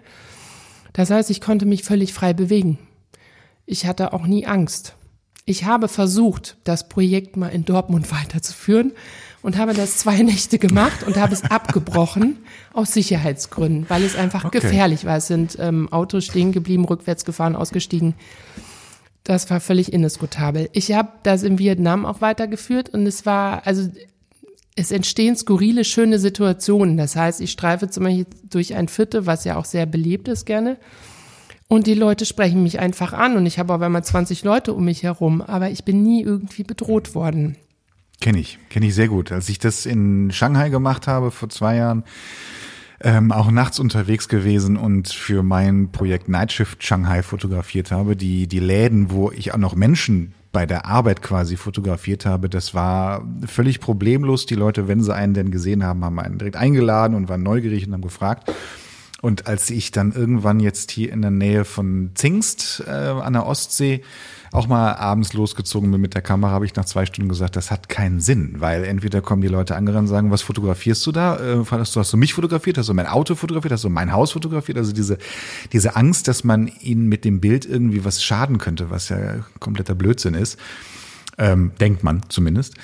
[0.92, 2.78] Das heißt, ich konnte mich völlig frei bewegen.
[3.64, 4.94] Ich hatte auch nie Angst.
[5.46, 8.92] Ich habe versucht, das Projekt mal in Dortmund weiterzuführen
[9.44, 12.38] und habe das zwei Nächte gemacht und habe es abgebrochen
[12.72, 14.58] aus Sicherheitsgründen, weil es einfach okay.
[14.58, 15.18] gefährlich war.
[15.18, 18.14] Es sind ähm, Autos stehen geblieben, rückwärts gefahren, ausgestiegen.
[19.22, 20.70] Das war völlig indiskutabel.
[20.72, 23.88] Ich habe das in Vietnam auch weitergeführt und es war, also
[24.76, 26.96] es entstehen skurrile, schöne Situationen.
[26.96, 30.46] Das heißt, ich streife zum Beispiel durch ein Viertel, was ja auch sehr belebt ist
[30.46, 30.78] gerne.
[31.68, 34.86] Und die Leute sprechen mich einfach an und ich habe auf einmal 20 Leute um
[34.86, 37.56] mich herum, aber ich bin nie irgendwie bedroht worden.
[38.20, 39.32] Kenne ich, kenne ich sehr gut.
[39.32, 42.04] Als ich das in Shanghai gemacht habe vor zwei Jahren,
[43.00, 48.16] ähm, auch nachts unterwegs gewesen und für mein Projekt Nightshift Shanghai fotografiert habe.
[48.16, 52.72] Die, die Läden, wo ich auch noch Menschen bei der Arbeit quasi fotografiert habe, das
[52.72, 54.46] war völlig problemlos.
[54.46, 57.86] Die Leute, wenn sie einen denn gesehen haben, haben einen direkt eingeladen und waren neugierig
[57.86, 58.50] und haben gefragt.
[59.20, 63.46] Und als ich dann irgendwann jetzt hier in der Nähe von Zingst äh, an der
[63.46, 64.02] Ostsee
[64.54, 67.72] auch mal abends losgezogen bin mit der Kamera, habe ich nach zwei Stunden gesagt, das
[67.72, 71.36] hat keinen Sinn, weil entweder kommen die Leute angerannt und sagen, was fotografierst du da?
[71.38, 72.78] Äh, hast, du, hast du mich fotografiert?
[72.78, 73.72] Hast du mein Auto fotografiert?
[73.72, 74.78] Hast du mein Haus fotografiert?
[74.78, 75.18] Also diese,
[75.72, 79.96] diese Angst, dass man ihnen mit dem Bild irgendwie was schaden könnte, was ja kompletter
[79.96, 80.56] Blödsinn ist,
[81.36, 82.74] ähm, denkt man zumindest.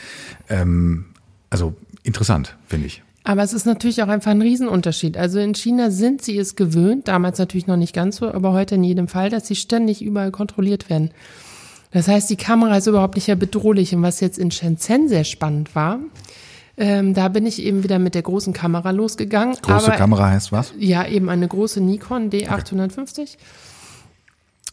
[0.48, 1.04] Ähm,
[1.50, 3.04] also interessant, finde ich.
[3.22, 5.16] Aber es ist natürlich auch einfach ein Riesenunterschied.
[5.16, 8.74] Also in China sind sie es gewöhnt, damals natürlich noch nicht ganz so, aber heute
[8.74, 11.12] in jedem Fall, dass sie ständig überall kontrolliert werden.
[11.90, 13.94] Das heißt, die Kamera ist überhaupt nicht mehr bedrohlich.
[13.94, 15.98] Und was jetzt in Shenzhen sehr spannend war,
[16.76, 19.56] ähm, da bin ich eben wieder mit der großen Kamera losgegangen.
[19.60, 20.72] Große aber, Kamera heißt was?
[20.78, 23.20] Ja, eben eine große Nikon D850.
[23.20, 23.28] Okay.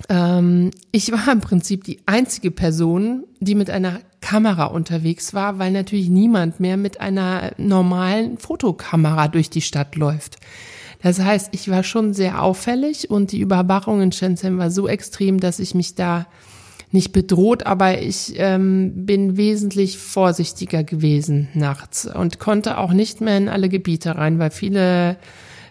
[0.10, 5.72] Ähm, ich war im Prinzip die einzige Person, die mit einer Kamera unterwegs war, weil
[5.72, 10.38] natürlich niemand mehr mit einer normalen Fotokamera durch die Stadt läuft.
[11.02, 15.40] Das heißt, ich war schon sehr auffällig und die Überwachung in Shenzhen war so extrem,
[15.40, 16.26] dass ich mich da
[16.92, 23.38] nicht bedroht, aber ich ähm, bin wesentlich vorsichtiger gewesen nachts und konnte auch nicht mehr
[23.38, 25.18] in alle Gebiete rein, weil viele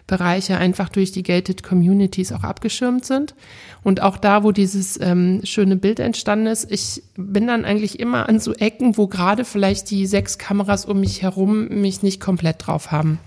[0.07, 3.35] Bereiche einfach durch die Gated Communities auch abgeschirmt sind.
[3.83, 8.29] Und auch da, wo dieses ähm, schöne Bild entstanden ist, ich bin dann eigentlich immer
[8.29, 12.65] an so Ecken, wo gerade vielleicht die sechs Kameras um mich herum mich nicht komplett
[12.65, 13.19] drauf haben.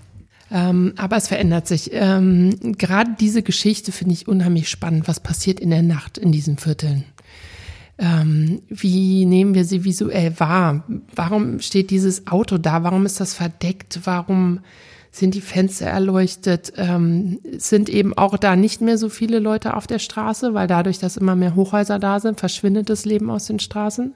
[0.51, 1.91] Ähm, aber es verändert sich.
[1.93, 5.07] Ähm, gerade diese Geschichte finde ich unheimlich spannend.
[5.07, 7.05] Was passiert in der Nacht in diesen Vierteln?
[8.01, 10.83] Ähm, wie nehmen wir sie visuell wahr?
[11.15, 12.81] Warum steht dieses Auto da?
[12.83, 13.99] Warum ist das verdeckt?
[14.05, 14.61] Warum
[15.11, 16.73] sind die Fenster erleuchtet?
[16.77, 20.97] Ähm, sind eben auch da nicht mehr so viele Leute auf der Straße, weil dadurch,
[20.97, 24.15] dass immer mehr Hochhäuser da sind, verschwindet das Leben aus den Straßen.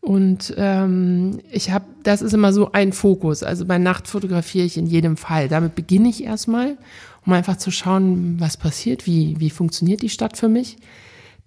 [0.00, 3.42] Und ähm, ich habe, das ist immer so ein Fokus.
[3.42, 5.48] Also bei Nacht fotografiere ich in jedem Fall.
[5.48, 6.78] Damit beginne ich erstmal,
[7.26, 10.76] um einfach zu schauen, was passiert, wie, wie funktioniert die Stadt für mich.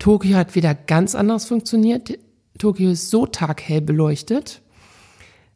[0.02, 2.18] Tokio hat wieder ganz anders funktioniert.
[2.58, 4.64] Tokio ist so taghell beleuchtet.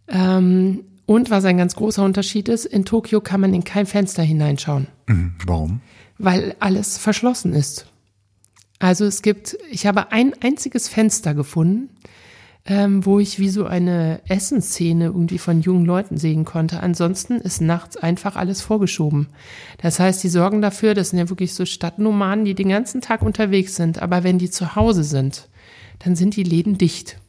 [0.08, 4.22] Ähm, und was ein ganz großer Unterschied ist, in Tokio kann man in kein Fenster
[4.22, 4.86] hineinschauen.
[5.08, 5.34] Mhm.
[5.48, 5.82] Warum?
[6.20, 7.88] Weil alles verschlossen ist.
[8.78, 11.90] Also es gibt, ich habe ein einziges Fenster gefunden,
[12.68, 16.80] ähm, wo ich wie so eine Essensszene irgendwie von jungen Leuten sehen konnte.
[16.80, 19.28] Ansonsten ist nachts einfach alles vorgeschoben.
[19.78, 23.22] Das heißt, die sorgen dafür, das sind ja wirklich so Stadtnomaden, die den ganzen Tag
[23.22, 25.48] unterwegs sind, aber wenn die zu Hause sind,
[26.00, 27.20] dann sind die Läden dicht.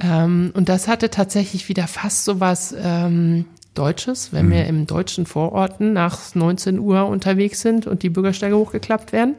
[0.00, 4.52] Ähm, und das hatte tatsächlich wieder fast so was ähm, Deutsches, wenn mhm.
[4.52, 9.34] wir im deutschen Vororten nach 19 Uhr unterwegs sind und die Bürgersteige hochgeklappt werden,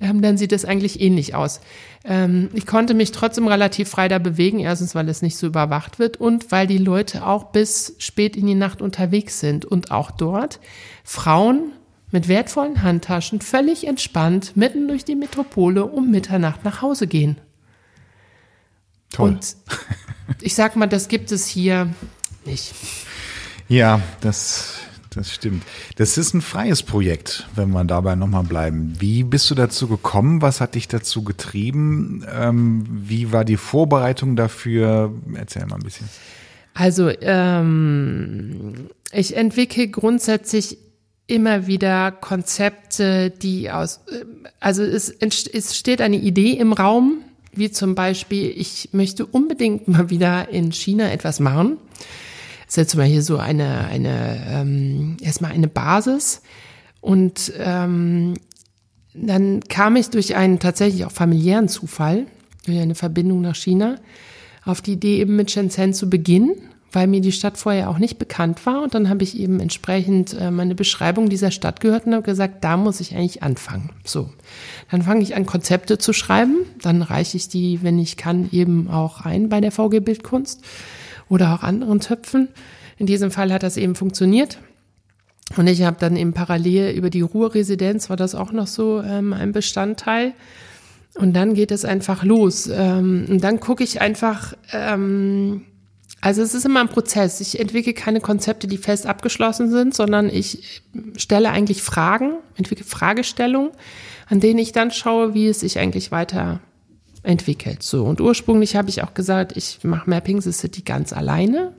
[0.00, 1.60] ähm, dann sieht es eigentlich ähnlich aus.
[2.04, 5.98] Ähm, ich konnte mich trotzdem relativ frei da bewegen, erstens, weil es nicht so überwacht
[5.98, 10.10] wird und weil die Leute auch bis spät in die Nacht unterwegs sind und auch
[10.10, 10.60] dort
[11.04, 11.72] Frauen
[12.10, 17.38] mit wertvollen Handtaschen völlig entspannt mitten durch die Metropole um Mitternacht nach Hause gehen.
[19.12, 19.30] Toll.
[19.30, 19.56] Und
[20.40, 21.92] ich sag mal, das gibt es hier
[22.44, 22.74] nicht.
[23.68, 25.64] Ja, das das stimmt.
[25.96, 28.94] Das ist ein freies Projekt, wenn wir dabei nochmal bleiben.
[28.98, 30.40] Wie bist du dazu gekommen?
[30.40, 32.24] Was hat dich dazu getrieben?
[32.32, 35.12] Ähm, wie war die Vorbereitung dafür?
[35.34, 36.08] Erzähl mal ein bisschen.
[36.74, 40.78] Also, ähm, ich entwickle grundsätzlich
[41.26, 44.24] immer wieder Konzepte, die aus, äh,
[44.60, 50.10] also es, es steht eine Idee im Raum, wie zum Beispiel, ich möchte unbedingt mal
[50.10, 51.78] wieder in China etwas machen
[52.70, 56.40] setzt mal hier so eine, eine ähm, erstmal eine Basis.
[57.00, 58.34] Und ähm,
[59.12, 62.26] dann kam ich durch einen tatsächlich auch familiären Zufall,
[62.64, 63.96] durch eine Verbindung nach China,
[64.64, 66.52] auf die Idee, eben mit Shenzhen zu beginnen,
[66.92, 68.82] weil mir die Stadt vorher auch nicht bekannt war.
[68.82, 72.62] Und dann habe ich eben entsprechend äh, meine Beschreibung dieser Stadt gehört und habe gesagt,
[72.62, 73.90] da muss ich eigentlich anfangen.
[74.04, 74.30] So,
[74.92, 76.58] dann fange ich an, Konzepte zu schreiben.
[76.82, 80.62] Dann reiche ich die, wenn ich kann, eben auch ein bei der VG Bildkunst
[81.30, 82.48] oder auch anderen Töpfen.
[82.98, 84.58] In diesem Fall hat das eben funktioniert.
[85.56, 89.32] Und ich habe dann eben parallel über die Ruhrresidenz war das auch noch so ähm,
[89.32, 90.34] ein Bestandteil.
[91.14, 92.68] Und dann geht es einfach los.
[92.72, 95.62] Ähm, und dann gucke ich einfach, ähm,
[96.20, 97.40] also es ist immer ein Prozess.
[97.40, 100.82] Ich entwickle keine Konzepte, die fest abgeschlossen sind, sondern ich
[101.16, 103.72] stelle eigentlich Fragen, entwickle Fragestellungen,
[104.28, 106.60] an denen ich dann schaue, wie es sich eigentlich weiter
[107.22, 107.82] entwickelt.
[107.82, 111.72] So, und ursprünglich habe ich auch gesagt, ich mache Mapping the City ganz alleine.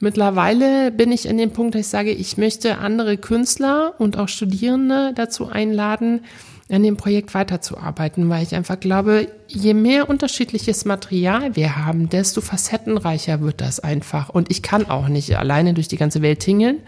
[0.00, 4.28] Mittlerweile bin ich in dem Punkt, dass ich sage, ich möchte andere Künstler und auch
[4.28, 6.22] Studierende dazu einladen,
[6.70, 12.40] an dem Projekt weiterzuarbeiten, weil ich einfach glaube, je mehr unterschiedliches Material wir haben, desto
[12.40, 14.30] facettenreicher wird das einfach.
[14.30, 16.78] Und ich kann auch nicht alleine durch die ganze Welt tingeln.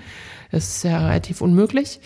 [0.51, 2.01] Das ist ja relativ unmöglich.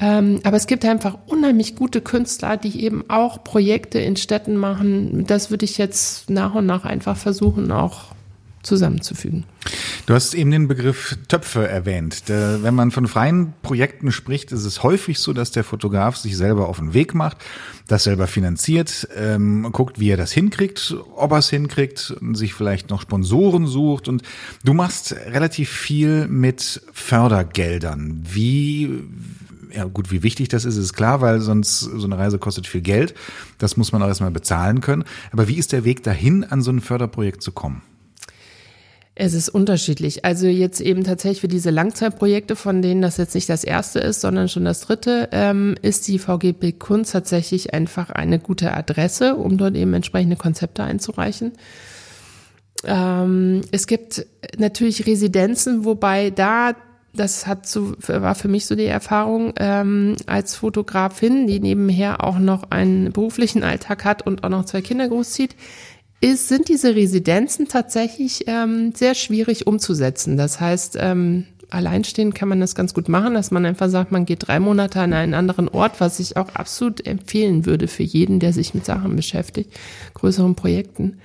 [0.00, 5.24] Ähm, aber es gibt einfach unheimlich gute Künstler, die eben auch Projekte in Städten machen.
[5.26, 8.14] Das würde ich jetzt nach und nach einfach versuchen, auch
[8.62, 9.44] zusammenzufügen.
[10.06, 12.24] Du hast eben den Begriff Töpfe erwähnt.
[12.26, 16.68] Wenn man von freien Projekten spricht, ist es häufig so, dass der Fotograf sich selber
[16.68, 17.38] auf den Weg macht,
[17.86, 22.90] das selber finanziert, ähm, guckt, wie er das hinkriegt, ob er es hinkriegt sich vielleicht
[22.90, 24.08] noch Sponsoren sucht.
[24.08, 24.22] Und
[24.64, 28.22] du machst relativ viel mit Fördergeldern.
[28.24, 29.04] Wie
[29.74, 32.82] ja gut, wie wichtig das ist, ist klar, weil sonst so eine Reise kostet viel
[32.82, 33.14] Geld.
[33.58, 35.04] Das muss man auch erstmal bezahlen können.
[35.30, 37.82] Aber wie ist der Weg dahin, an so ein Förderprojekt zu kommen?
[39.14, 40.24] Es ist unterschiedlich.
[40.24, 44.22] Also jetzt eben tatsächlich für diese Langzeitprojekte, von denen das jetzt nicht das erste ist,
[44.22, 49.58] sondern schon das dritte, ähm, ist die VGB Kunst tatsächlich einfach eine gute Adresse, um
[49.58, 51.52] dort eben entsprechende Konzepte einzureichen.
[52.84, 56.74] Ähm, es gibt natürlich Residenzen, wobei da
[57.14, 62.38] das hat so, war für mich so die Erfahrung ähm, als Fotografin, die nebenher auch
[62.38, 65.54] noch einen beruflichen Alltag hat und auch noch zwei Kinder großzieht,
[66.22, 70.36] ist, sind diese Residenzen tatsächlich ähm, sehr schwierig umzusetzen.
[70.36, 74.24] Das heißt, ähm, alleinstehend kann man das ganz gut machen, dass man einfach sagt, man
[74.24, 78.38] geht drei Monate an einen anderen Ort, was ich auch absolut empfehlen würde für jeden,
[78.38, 79.72] der sich mit Sachen beschäftigt,
[80.14, 81.18] größeren Projekten.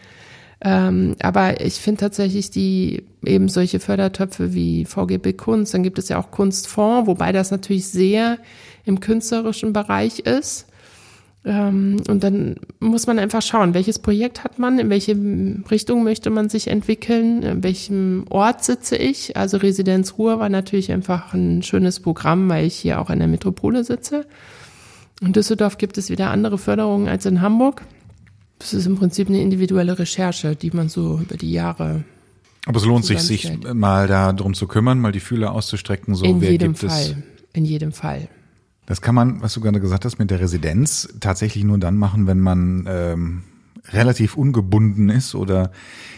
[0.62, 6.10] Ähm, aber ich finde tatsächlich die eben solche Fördertöpfe wie VGB Kunst, dann gibt es
[6.10, 8.40] ja auch Kunstfonds, wobei das natürlich sehr
[8.84, 10.66] im künstlerischen Bereich ist.
[11.48, 15.16] Ähm, und dann muss man einfach schauen, welches Projekt hat man, in welche
[15.72, 19.38] Richtung möchte man sich entwickeln, in welchem Ort sitze ich.
[19.38, 23.30] Also Residenz Ruhr war natürlich einfach ein schönes Programm, weil ich hier auch in der
[23.30, 24.26] Metropole sitze.
[25.22, 27.84] In Düsseldorf gibt es wieder andere Förderungen als in Hamburg.
[28.60, 32.04] Das ist im Prinzip eine individuelle Recherche, die man so über die Jahre.
[32.66, 36.14] Aber es lohnt sich, sich mal darum zu kümmern, mal die Fühler auszustrecken.
[36.14, 36.90] So, in jedem Fall.
[36.90, 37.16] Es?
[37.54, 38.28] In jedem Fall.
[38.88, 42.26] Das kann man, was du gerade gesagt hast, mit der Residenz tatsächlich nur dann machen,
[42.26, 43.44] wenn man ähm,
[43.90, 45.72] relativ ungebunden ist oder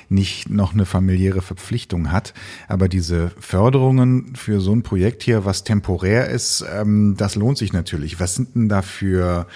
[0.08, 2.36] nicht noch eine familiäre Verpflichtung hat.
[2.68, 7.74] Aber diese Förderungen für so ein Projekt hier, was temporär ist, ähm, das lohnt sich
[7.74, 8.20] natürlich.
[8.20, 9.48] Was sind denn da für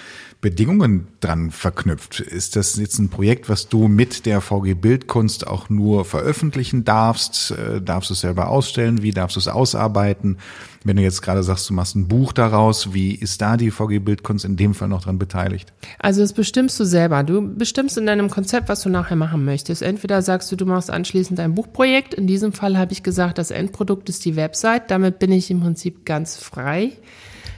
[0.44, 2.20] Bedingungen dran verknüpft?
[2.20, 7.52] Ist das jetzt ein Projekt, was du mit der VG Bildkunst auch nur veröffentlichen darfst?
[7.52, 9.00] Äh, darfst du es selber ausstellen?
[9.00, 10.36] Wie darfst du es ausarbeiten?
[10.84, 14.00] Wenn du jetzt gerade sagst, du machst ein Buch daraus, wie ist da die VG
[14.00, 15.72] Bildkunst in dem Fall noch dran beteiligt?
[15.98, 17.22] Also das bestimmst du selber.
[17.22, 19.80] Du bestimmst in deinem Konzept, was du nachher machen möchtest.
[19.80, 22.12] Entweder sagst du, du machst anschließend ein Buchprojekt.
[22.12, 24.90] In diesem Fall habe ich gesagt, das Endprodukt ist die Website.
[24.90, 26.92] Damit bin ich im Prinzip ganz frei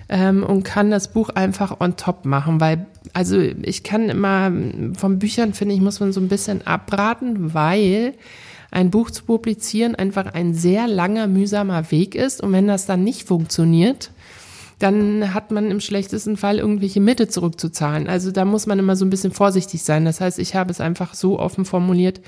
[0.09, 4.53] ähm, und kann das Buch einfach on top machen, weil also ich kann immer
[4.97, 8.15] von Büchern finde ich muss man so ein bisschen abraten, weil
[8.71, 13.05] ein Buch zu publizieren einfach ein sehr langer mühsamer Weg ist und wenn das dann
[13.05, 14.11] nicht funktioniert,
[14.79, 18.09] dann hat man im schlechtesten Fall irgendwelche Mitte zurückzuzahlen.
[18.09, 20.05] Also da muss man immer so ein bisschen vorsichtig sein.
[20.05, 22.21] Das heißt, ich habe es einfach so offen formuliert,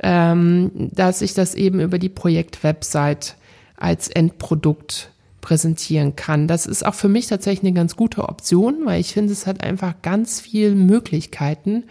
[0.00, 3.32] ähm, dass ich das eben über die Projektwebsite
[3.76, 5.10] als Endprodukt
[5.48, 6.46] präsentieren kann.
[6.46, 9.64] Das ist auch für mich tatsächlich eine ganz gute Option, weil ich finde, es hat
[9.64, 11.84] einfach ganz viele Möglichkeiten.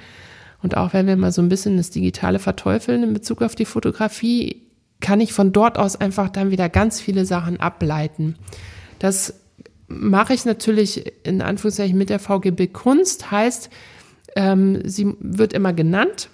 [0.62, 3.66] Und auch wenn wir mal so ein bisschen das Digitale verteufeln in Bezug auf die
[3.66, 4.62] Fotografie,
[5.00, 8.36] kann ich von dort aus einfach dann wieder ganz viele Sachen ableiten.
[9.00, 9.34] Das
[9.88, 13.72] mache ich natürlich in Anführungszeichen mit der VGB Kunst, heißt,
[14.36, 16.30] ähm, sie wird immer genannt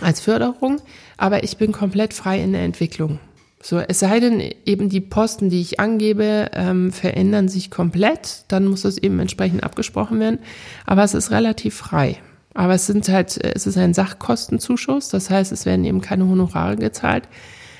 [0.00, 0.80] als Förderung,
[1.18, 3.18] aber ich bin komplett frei in der Entwicklung.
[3.64, 8.66] So, es sei denn, eben die Posten, die ich angebe, ähm, verändern sich komplett, dann
[8.66, 10.40] muss das eben entsprechend abgesprochen werden.
[10.84, 12.18] Aber es ist relativ frei.
[12.54, 16.74] Aber es sind halt, es ist ein Sachkostenzuschuss, das heißt, es werden eben keine Honorare
[16.74, 17.28] gezahlt.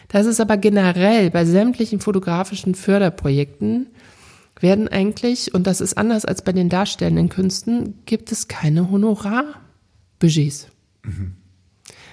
[0.06, 3.88] Das ist aber generell bei sämtlichen fotografischen Förderprojekten
[4.60, 10.68] werden eigentlich, und das ist anders als bei den darstellenden Künsten, gibt es keine Honorarbudgets.
[11.02, 11.34] Mhm.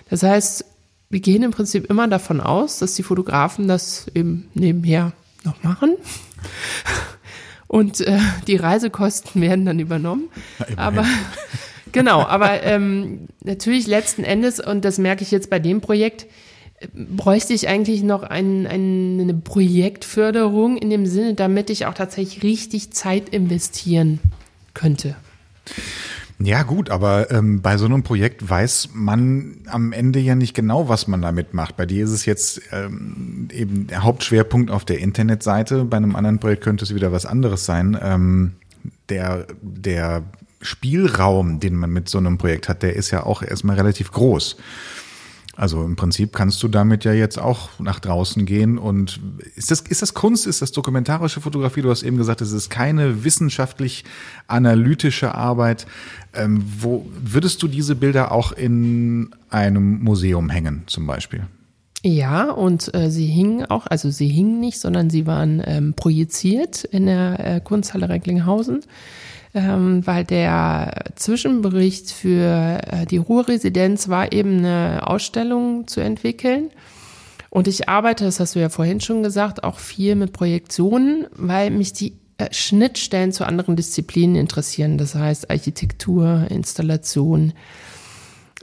[0.09, 0.65] Das heißt,
[1.09, 5.95] wir gehen im Prinzip immer davon aus, dass die Fotografen das eben nebenher noch machen.
[7.67, 10.29] Und äh, die Reisekosten werden dann übernommen.
[10.59, 11.05] Ja, aber
[11.91, 16.25] genau, aber ähm, natürlich letzten Endes, und das merke ich jetzt bei dem Projekt,
[16.93, 22.41] bräuchte ich eigentlich noch ein, ein, eine Projektförderung in dem Sinne, damit ich auch tatsächlich
[22.41, 24.19] richtig Zeit investieren
[24.73, 25.15] könnte.
[26.41, 30.87] Ja gut, aber ähm, bei so einem Projekt weiß man am Ende ja nicht genau,
[30.87, 31.75] was man damit macht.
[31.75, 35.83] Bei dir ist es jetzt ähm, eben der Hauptschwerpunkt auf der Internetseite.
[35.83, 37.97] Bei einem anderen Projekt könnte es wieder was anderes sein.
[38.01, 38.53] Ähm,
[39.09, 40.23] der, der
[40.61, 44.55] Spielraum, den man mit so einem Projekt hat, der ist ja auch erstmal relativ groß.
[45.59, 49.19] Also im Prinzip kannst du damit ja jetzt auch nach draußen gehen und
[49.57, 51.81] ist das, ist das Kunst, ist das dokumentarische Fotografie?
[51.81, 54.05] Du hast eben gesagt, es ist keine wissenschaftlich
[54.47, 55.85] analytische Arbeit.
[56.33, 61.45] Ähm, wo würdest du diese Bilder auch in einem Museum hängen, zum Beispiel?
[62.03, 66.85] Ja, und äh, sie hingen auch, also sie hingen nicht, sondern sie waren ähm, projiziert
[66.85, 68.79] in der äh, Kunsthalle Recklinghausen
[69.53, 76.69] ähm, weil der Zwischenbericht für äh, die Ruhrresidenz war eben eine Ausstellung zu entwickeln.
[77.49, 81.71] Und ich arbeite, das hast du ja vorhin schon gesagt, auch viel mit Projektionen, weil
[81.71, 84.97] mich die äh, Schnittstellen zu anderen Disziplinen interessieren.
[84.97, 87.53] Das heißt Architektur, Installation,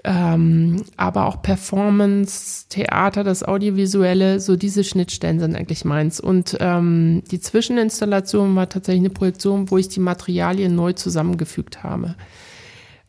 [0.06, 6.20] ähm, aber auch Performance, Theater, das Audiovisuelle, so diese Schnittstellen sind eigentlich meins.
[6.20, 12.14] Und ähm, die Zwischeninstallation war tatsächlich eine Projektion, wo ich die Materialien neu zusammengefügt habe.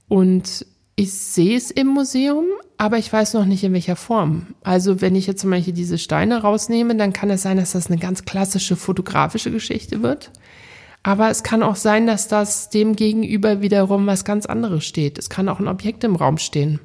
[0.07, 0.65] Und
[0.95, 2.45] ich sehe es im Museum,
[2.77, 4.47] aber ich weiß noch nicht in welcher Form.
[4.63, 7.91] Also wenn ich jetzt zum Beispiel diese Steine rausnehme, dann kann es sein, dass das
[7.91, 10.31] eine ganz klassische fotografische Geschichte wird.
[11.03, 15.19] Aber es kann auch sein, dass das dem gegenüber wiederum was ganz anderes steht.
[15.19, 16.79] Es kann auch ein Objekt im Raum stehen.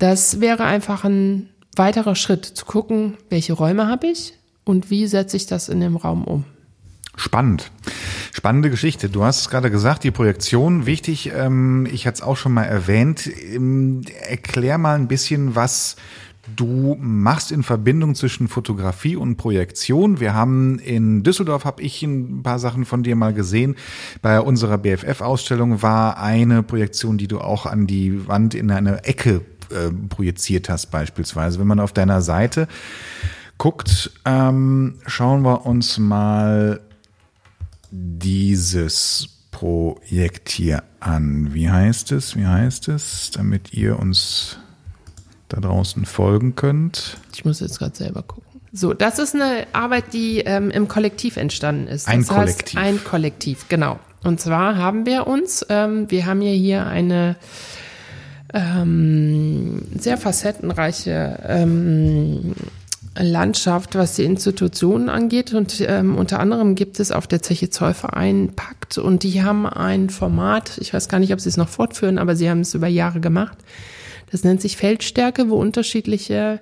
[0.00, 4.32] Das wäre einfach ein weiterer Schritt, zu gucken, welche Räume habe ich
[4.64, 6.44] und wie setze ich das in dem Raum um.
[7.16, 7.70] Spannend.
[8.32, 9.10] Spannende Geschichte.
[9.10, 12.64] Du hast es gerade gesagt, die Projektion, wichtig, ähm, ich hatte es auch schon mal
[12.64, 13.26] erwähnt.
[13.26, 15.96] Ähm, erklär mal ein bisschen, was
[16.56, 20.18] du machst in Verbindung zwischen Fotografie und Projektion.
[20.18, 23.76] Wir haben in Düsseldorf, habe ich ein paar Sachen von dir mal gesehen.
[24.22, 29.42] Bei unserer BFF-Ausstellung war eine Projektion, die du auch an die Wand in eine Ecke
[29.70, 31.58] äh, projiziert hast beispielsweise.
[31.58, 32.68] Wenn man auf deiner Seite
[33.58, 36.80] guckt, ähm, schauen wir uns mal
[37.90, 41.52] dieses Projekt hier an.
[41.52, 42.36] Wie heißt es?
[42.36, 43.30] Wie heißt es?
[43.32, 44.58] Damit ihr uns
[45.48, 47.18] da draußen folgen könnt.
[47.34, 48.50] Ich muss jetzt gerade selber gucken.
[48.72, 52.06] So, das ist eine Arbeit, die ähm, im Kollektiv entstanden ist.
[52.06, 52.78] Ein das Kollektiv.
[52.78, 53.98] Heißt, ein Kollektiv, genau.
[54.22, 57.36] Und zwar haben wir uns, ähm, wir haben ja hier eine
[58.52, 62.54] ähm, sehr facettenreiche ähm,
[63.18, 65.52] Landschaft, was die Institutionen angeht.
[65.52, 70.10] Und ähm, unter anderem gibt es auf der Zeche Zollverein Pakt und die haben ein
[70.10, 72.88] Format, ich weiß gar nicht, ob sie es noch fortführen, aber sie haben es über
[72.88, 73.58] Jahre gemacht.
[74.30, 76.60] Das nennt sich Feldstärke, wo unterschiedliche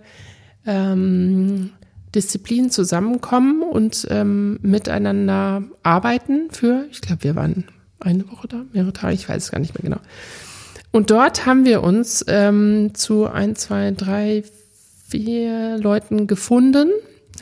[0.67, 1.71] ähm,
[2.15, 7.65] Disziplinen zusammenkommen und ähm, miteinander arbeiten für, ich glaube, wir waren
[8.01, 10.01] eine Woche da, mehrere Tage, ich weiß es gar nicht mehr genau.
[10.91, 14.43] Und dort haben wir uns ähm, zu ein, zwei, drei,
[15.09, 16.91] vier Leuten gefunden,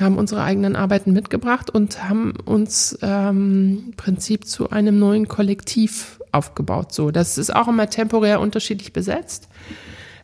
[0.00, 6.20] haben unsere eigenen Arbeiten mitgebracht und haben uns ähm, im Prinzip zu einem neuen Kollektiv
[6.32, 6.92] aufgebaut.
[6.92, 9.48] So, das ist auch immer temporär unterschiedlich besetzt.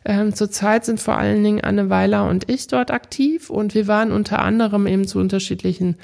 [0.05, 4.11] Ähm, zurzeit sind vor allen Dingen Anne Weiler und ich dort aktiv und wir waren
[4.11, 5.95] unter anderem eben zu unterschiedlichen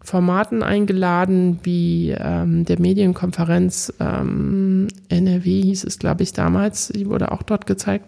[0.00, 7.32] Formaten eingeladen, wie ähm, der Medienkonferenz ähm, NRW hieß es, glaube ich, damals, die wurde
[7.32, 8.06] auch dort gezeigt,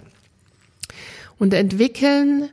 [1.39, 2.51] und entwickeln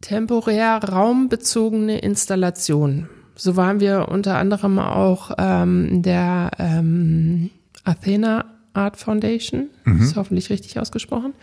[0.00, 3.08] temporär raumbezogene Installationen.
[3.34, 7.50] So waren wir unter anderem auch ähm, der ähm,
[7.84, 8.44] Athena
[8.74, 10.02] Art Foundation, mhm.
[10.02, 11.34] ist hoffentlich richtig ausgesprochen,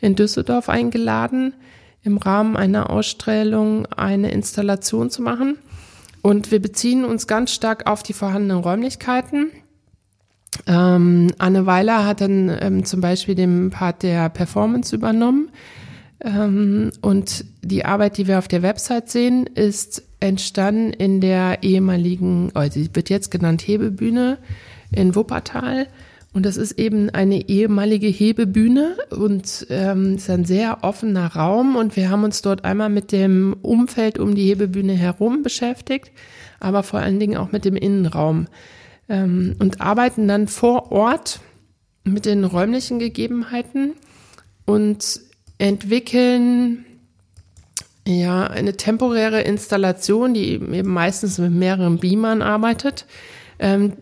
[0.00, 1.54] in Düsseldorf eingeladen,
[2.02, 5.58] im Rahmen einer Ausstellung eine Installation zu machen.
[6.22, 9.50] Und wir beziehen uns ganz stark auf die vorhandenen Räumlichkeiten.
[10.66, 15.50] Ähm, Anne Weiler hat dann ähm, zum Beispiel den Part der Performance übernommen.
[16.20, 22.50] Ähm, und die Arbeit, die wir auf der Website sehen, ist entstanden in der ehemaligen,
[22.54, 24.38] also sie wird jetzt genannt Hebebühne
[24.90, 25.86] in Wuppertal.
[26.34, 31.76] Und das ist eben eine ehemalige Hebebühne und ähm, ist ein sehr offener Raum.
[31.76, 36.12] Und wir haben uns dort einmal mit dem Umfeld um die Hebebühne herum beschäftigt,
[36.60, 38.46] aber vor allen Dingen auch mit dem Innenraum
[39.08, 41.40] ähm, und arbeiten dann vor Ort
[42.04, 43.94] mit den räumlichen Gegebenheiten
[44.66, 45.20] und
[45.58, 46.84] entwickeln
[48.06, 53.06] ja eine temporäre Installation, die eben meistens mit mehreren Beamern arbeitet,
[53.58, 53.94] ähm,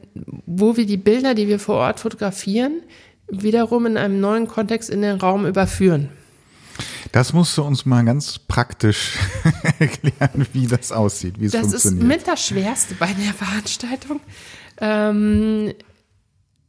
[0.46, 2.82] wo wir die Bilder, die wir vor Ort fotografieren,
[3.28, 6.10] wiederum in einem neuen Kontext in den Raum überführen.
[7.12, 9.16] Das musst du uns mal ganz praktisch
[9.78, 12.02] erklären, wie das aussieht, wie es das funktioniert.
[12.02, 14.20] Das ist mit das Schwerste bei der Veranstaltung.
[14.78, 15.72] Ähm,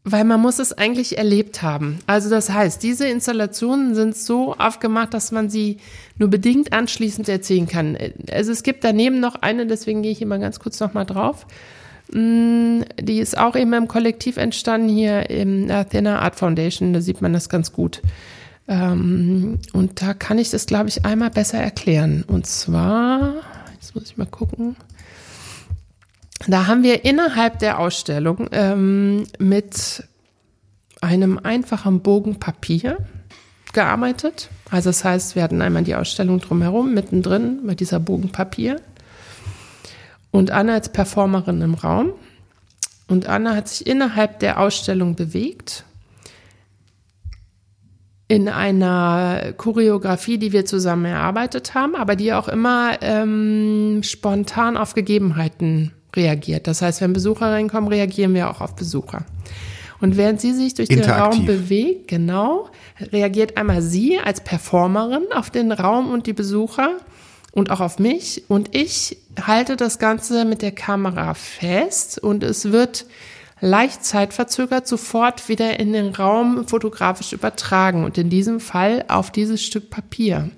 [0.09, 1.99] weil man muss es eigentlich erlebt haben.
[2.07, 5.77] Also das heißt, diese Installationen sind so aufgemacht, dass man sie
[6.17, 7.97] nur bedingt anschließend erzählen kann.
[8.31, 11.45] Also es gibt daneben noch eine, deswegen gehe ich immer ganz kurz nochmal drauf.
[12.11, 17.21] Mm, die ist auch eben im Kollektiv entstanden hier im Athena Art Foundation, da sieht
[17.21, 18.01] man das ganz gut.
[18.67, 22.23] Ähm, und da kann ich das, glaube ich, einmal besser erklären.
[22.27, 23.35] Und zwar,
[23.73, 24.75] jetzt muss ich mal gucken.
[26.47, 30.03] Da haben wir innerhalb der Ausstellung ähm, mit
[31.01, 32.97] einem einfachen Bogen Papier
[33.73, 34.49] gearbeitet.
[34.69, 38.81] Also das heißt, wir hatten einmal die Ausstellung drumherum, mittendrin mit dieser Bogen Papier.
[40.31, 42.11] Und Anna als Performerin im Raum.
[43.07, 45.83] Und Anna hat sich innerhalb der Ausstellung bewegt.
[48.27, 54.93] In einer Choreografie, die wir zusammen erarbeitet haben, aber die auch immer ähm, spontan auf
[54.93, 56.67] Gegebenheiten reagiert.
[56.67, 59.25] Das heißt, wenn Besucher reinkommen, reagieren wir auch auf Besucher.
[59.99, 62.69] Und während sie sich durch den Raum bewegt, genau,
[62.99, 66.97] reagiert einmal sie als Performerin auf den Raum und die Besucher
[67.57, 68.43] und auch auf mich.
[68.49, 73.07] Und ich halte das Ganze mit der Kamera fest und es wird
[73.59, 79.63] leicht zeitverzögert sofort wieder in den Raum fotografisch übertragen und in diesem Fall auf dieses
[79.63, 80.51] Stück Papier.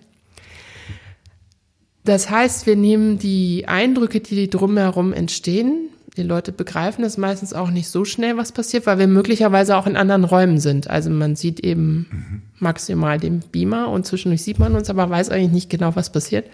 [2.04, 5.88] Das heißt, wir nehmen die Eindrücke, die drumherum entstehen.
[6.18, 9.88] Die Leute begreifen es meistens auch nicht so schnell, was passiert, weil wir möglicherweise auch
[9.88, 10.90] in anderen Räumen sind.
[10.90, 12.42] Also man sieht eben mhm.
[12.60, 16.46] maximal den Beamer und zwischendurch sieht man uns, aber weiß eigentlich nicht genau, was passiert.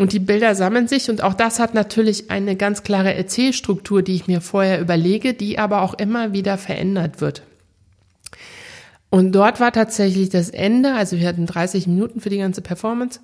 [0.00, 4.14] Und die Bilder sammeln sich und auch das hat natürlich eine ganz klare Erzählstruktur, die
[4.14, 7.42] ich mir vorher überlege, die aber auch immer wieder verändert wird.
[9.10, 13.20] Und dort war tatsächlich das Ende, also wir hatten 30 Minuten für die ganze Performance,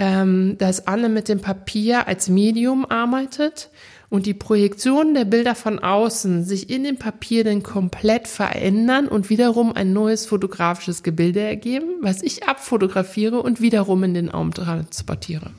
[0.00, 3.70] ähm, dass Anne mit dem Papier als Medium arbeitet
[4.08, 9.30] und die Projektionen der Bilder von außen sich in dem Papier dann komplett verändern und
[9.30, 15.52] wiederum ein neues fotografisches Gebilde ergeben, was ich abfotografiere und wiederum in den Raum transportiere.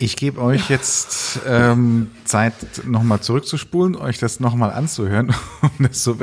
[0.00, 2.54] Ich gebe euch jetzt ähm, Zeit,
[2.86, 5.34] nochmal zurückzuspulen, euch das nochmal anzuhören.
[5.78, 6.16] Um das, so,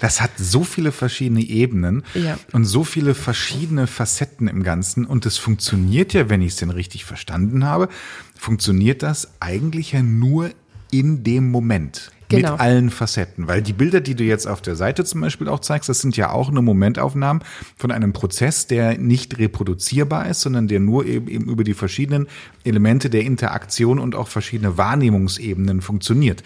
[0.00, 2.38] das hat so viele verschiedene Ebenen Ja.
[2.52, 5.06] und so viele verschiedene Facetten im Ganzen.
[5.06, 7.88] Und es funktioniert ja, wenn ich es denn richtig verstanden habe,
[8.36, 10.50] funktioniert das eigentlich ja nur
[10.90, 12.12] in dem Moment.
[12.28, 12.52] Genau.
[12.52, 13.48] Mit allen Facetten.
[13.48, 16.16] Weil die Bilder, die du jetzt auf der Seite zum Beispiel auch zeigst, das sind
[16.16, 17.42] ja auch nur Momentaufnahmen
[17.76, 22.26] von einem Prozess, der nicht reproduzierbar ist, sondern der nur eben, eben über die verschiedenen
[22.64, 26.42] Elemente der Interaktion und auch verschiedene Wahrnehmungsebenen funktioniert.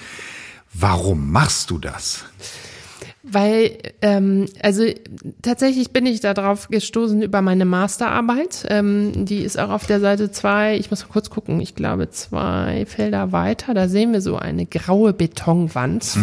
[0.74, 2.24] Warum machst du das?
[3.24, 4.84] Weil, ähm, also
[5.42, 8.64] tatsächlich bin ich darauf gestoßen über meine Masterarbeit.
[8.68, 12.10] Ähm, die ist auch auf der Seite zwei, ich muss mal kurz gucken, ich glaube
[12.10, 16.16] zwei Felder weiter, da sehen wir so eine graue Betonwand.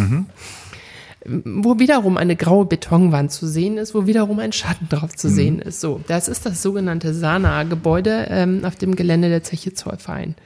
[1.44, 5.58] Wo wiederum eine graue Betonwand zu sehen ist, wo wiederum ein Schatten drauf zu sehen
[5.58, 5.80] ist.
[5.80, 10.36] So, das ist das sogenannte Sana-Gebäude ähm, auf dem Gelände der Zeche Zollverein.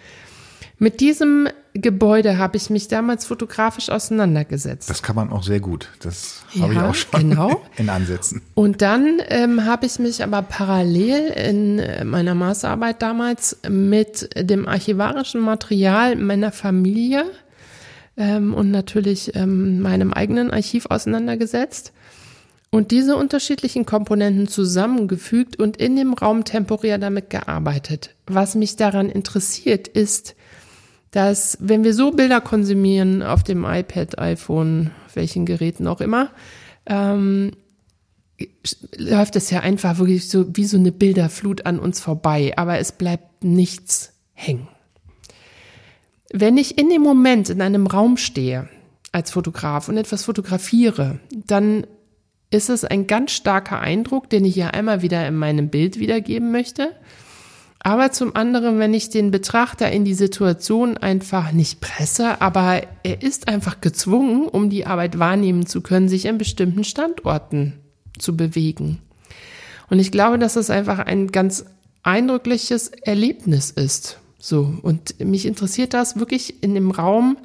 [0.78, 4.90] Mit diesem Gebäude habe ich mich damals fotografisch auseinandergesetzt.
[4.90, 5.88] Das kann man auch sehr gut.
[6.00, 7.62] Das habe ich Ja, auch schon genau.
[7.76, 8.42] in Ansätzen.
[8.54, 14.66] Und dann ähm, habe ich mich aber parallel in äh, meiner Masterarbeit damals mit dem
[14.66, 17.24] archivarischen Material meiner Familie
[18.16, 21.92] ähm, und natürlich ähm, meinem eigenen Archiv auseinandergesetzt
[22.70, 28.14] und diese unterschiedlichen Komponenten zusammengefügt und in dem Raum temporär damit gearbeitet.
[28.26, 30.36] Was mich daran interessiert, ist,
[31.10, 36.30] dass wenn wir so Bilder konsumieren auf dem iPad, iPhone, welchen Geräten auch immer,
[36.86, 37.52] ähm,
[38.96, 42.92] läuft es ja einfach wirklich so wie so eine Bilderflut an uns vorbei, aber es
[42.92, 44.68] bleibt nichts hängen.
[46.32, 48.68] Wenn ich in dem Moment in einem Raum stehe
[49.12, 51.86] als Fotograf und etwas fotografiere, dann
[52.50, 56.52] ist es ein ganz starker Eindruck, den ich ja einmal wieder in meinem Bild wiedergeben
[56.52, 56.92] möchte.
[57.82, 63.22] Aber zum anderen, wenn ich den Betrachter in die Situation einfach nicht presse, aber er
[63.22, 67.80] ist einfach gezwungen, um die Arbeit wahrnehmen zu können, sich an bestimmten Standorten
[68.18, 68.98] zu bewegen.
[69.88, 71.64] Und ich glaube, dass das einfach ein ganz
[72.02, 74.18] eindrückliches Erlebnis ist.
[74.38, 74.74] So.
[74.82, 77.38] Und mich interessiert das wirklich in dem Raum,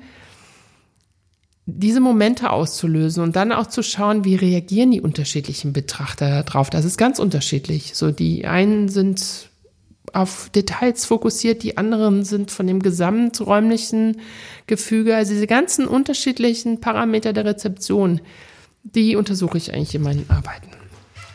[1.66, 6.70] diese Momente auszulösen und dann auch zu schauen, wie reagieren die unterschiedlichen Betrachter darauf.
[6.70, 7.96] Das ist ganz unterschiedlich.
[7.96, 9.50] So, die einen sind
[10.14, 14.22] auf Details fokussiert, die anderen sind von dem gesamträumlichen
[14.68, 15.16] Gefüge.
[15.16, 18.22] Also diese ganzen unterschiedlichen Parameter der Rezeption,
[18.84, 20.70] die untersuche ich eigentlich in meinen Arbeiten.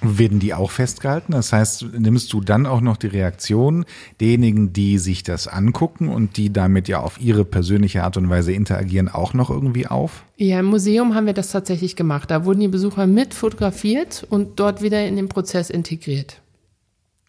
[0.03, 1.33] Werden die auch festgehalten?
[1.33, 3.85] Das heißt, nimmst du dann auch noch die Reaktion
[4.18, 8.53] derjenigen, die sich das angucken und die damit ja auf ihre persönliche Art und Weise
[8.53, 10.25] interagieren, auch noch irgendwie auf?
[10.39, 12.31] Ja, im Museum haben wir das tatsächlich gemacht.
[12.31, 16.41] Da wurden die Besucher mit fotografiert und dort wieder in den Prozess integriert.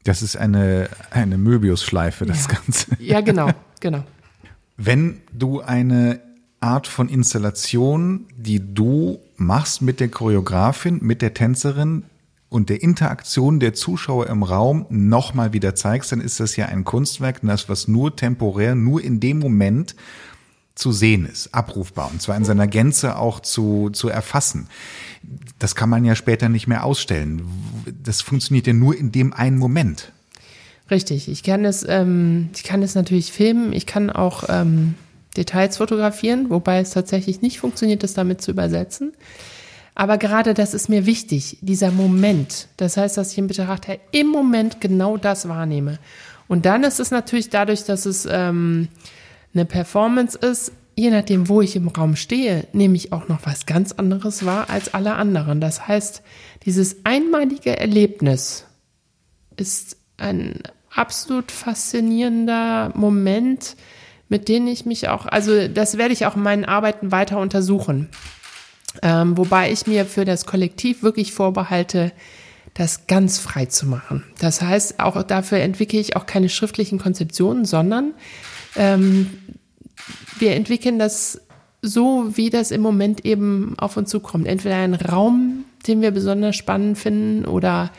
[0.03, 2.55] Das ist eine, eine Möbius-Schleife, das Ja.
[2.55, 2.87] Ganze.
[2.99, 3.49] Ja, genau,
[3.79, 4.03] genau.
[4.77, 6.19] Wenn du eine
[6.59, 12.03] Art von Installation, die du machst mit der Choreografin, mit der Tänzerin
[12.49, 16.83] und der Interaktion der Zuschauer im Raum nochmal wieder zeigst, dann ist das ja ein
[16.83, 19.95] Kunstwerk, das was nur temporär, nur in dem Moment
[20.75, 24.67] zu sehen ist, abrufbar und zwar in seiner Gänze auch zu, zu erfassen.
[25.59, 27.43] Das kann man ja später nicht mehr ausstellen.
[28.03, 30.11] Das funktioniert ja nur in dem einen Moment.
[30.89, 31.29] Richtig.
[31.29, 33.71] Ich kann es, ähm, ich kann es natürlich filmen.
[33.71, 34.95] Ich kann auch ähm,
[35.37, 39.13] Details fotografieren, wobei es tatsächlich nicht funktioniert, das damit zu übersetzen.
[39.95, 42.67] Aber gerade das ist mir wichtig, dieser Moment.
[42.77, 45.99] Das heißt, dass ich im Betrachter im Moment genau das wahrnehme.
[46.47, 48.89] Und dann ist es natürlich dadurch, dass es ähm,
[49.53, 53.65] eine Performance ist, je nachdem, wo ich im Raum stehe, nehme ich auch noch was
[53.65, 55.61] ganz anderes wahr als alle anderen.
[55.61, 56.21] Das heißt,
[56.65, 58.65] dieses einmalige Erlebnis
[59.57, 60.59] ist ein
[60.93, 63.75] absolut faszinierender Moment,
[64.29, 68.09] mit dem ich mich auch, also das werde ich auch in meinen Arbeiten weiter untersuchen.
[69.01, 72.11] Ähm, wobei ich mir für das Kollektiv wirklich vorbehalte,
[72.73, 74.23] das ganz frei zu machen.
[74.39, 78.13] Das heißt, auch dafür entwickle ich auch keine schriftlichen Konzeptionen, sondern
[78.75, 79.29] ähm,
[80.39, 81.41] wir entwickeln das
[81.81, 84.47] so, wie das im Moment eben auf uns zukommt.
[84.47, 87.91] Entweder ein Raum, den wir besonders spannend finden oder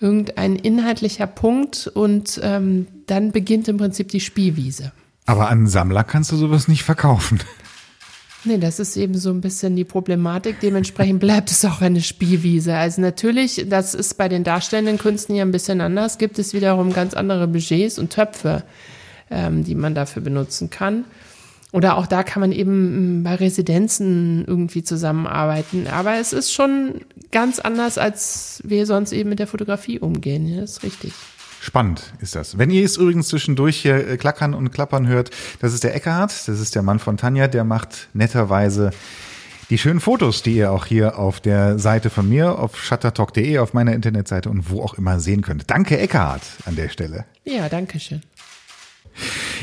[0.00, 4.92] irgendein inhaltlicher Punkt und ähm, dann beginnt im Prinzip die Spielwiese.
[5.26, 7.38] Aber an einen Sammler kannst du sowas nicht verkaufen.
[8.44, 10.58] Nee, das ist eben so ein bisschen die Problematik.
[10.60, 12.74] Dementsprechend bleibt es auch eine Spielwiese.
[12.74, 16.92] Also natürlich, das ist bei den darstellenden Künsten ja ein bisschen anders, gibt es wiederum
[16.92, 18.64] ganz andere Budgets und Töpfe,
[19.30, 21.04] ähm, die man dafür benutzen kann.
[21.72, 25.86] Oder auch da kann man eben mm, bei Residenzen irgendwie zusammenarbeiten.
[25.86, 27.00] Aber es ist schon
[27.30, 30.54] ganz anders, als wir sonst eben mit der Fotografie umgehen.
[30.60, 31.14] Das ist richtig.
[31.62, 32.58] Spannend ist das.
[32.58, 36.30] Wenn ihr es übrigens zwischendurch hier äh, klackern und klappern hört, das ist der Eckhard,
[36.48, 38.90] das ist der Mann von Tanja, der macht netterweise
[39.70, 43.74] die schönen Fotos, die ihr auch hier auf der Seite von mir, auf shuttertalk.de, auf
[43.74, 45.70] meiner Internetseite und wo auch immer sehen könnt.
[45.70, 47.24] Danke, Eckhard, an der Stelle.
[47.44, 48.22] Ja, danke schön.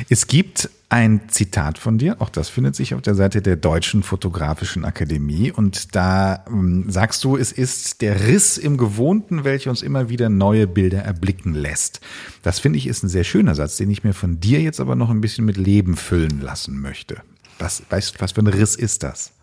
[0.09, 4.01] Es gibt ein Zitat von dir, auch das findet sich auf der Seite der Deutschen
[4.01, 9.83] Fotografischen Akademie und da ähm, sagst du, es ist der Riss im Gewohnten, welcher uns
[9.83, 12.01] immer wieder neue Bilder erblicken lässt.
[12.41, 14.95] Das finde ich ist ein sehr schöner Satz, den ich mir von dir jetzt aber
[14.95, 17.17] noch ein bisschen mit Leben füllen lassen möchte.
[17.59, 19.33] Was, weißt du, was für ein Riss ist das?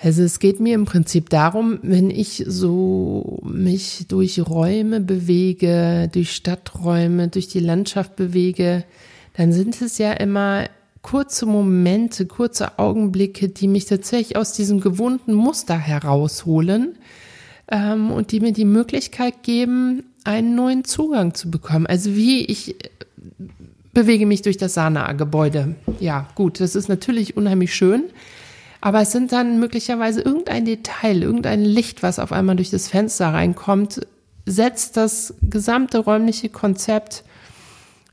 [0.00, 6.32] Also es geht mir im Prinzip darum, wenn ich so mich durch Räume bewege, durch
[6.32, 8.84] Stadträume, durch die Landschaft bewege,
[9.38, 10.64] dann sind es ja immer
[11.00, 16.96] kurze Momente, kurze Augenblicke, die mich tatsächlich aus diesem gewohnten Muster herausholen
[17.70, 21.86] ähm, und die mir die Möglichkeit geben, einen neuen Zugang zu bekommen.
[21.86, 22.88] Also wie ich äh,
[23.94, 25.76] bewege mich durch das Sana-Gebäude.
[26.00, 28.04] Ja, gut, das ist natürlich unheimlich schön.
[28.80, 33.28] Aber es sind dann möglicherweise irgendein Detail, irgendein Licht, was auf einmal durch das Fenster
[33.28, 34.00] reinkommt,
[34.46, 37.22] setzt das gesamte räumliche Konzept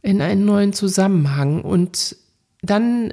[0.06, 1.62] in einen neuen Zusammenhang.
[1.62, 2.16] Und
[2.62, 3.12] dann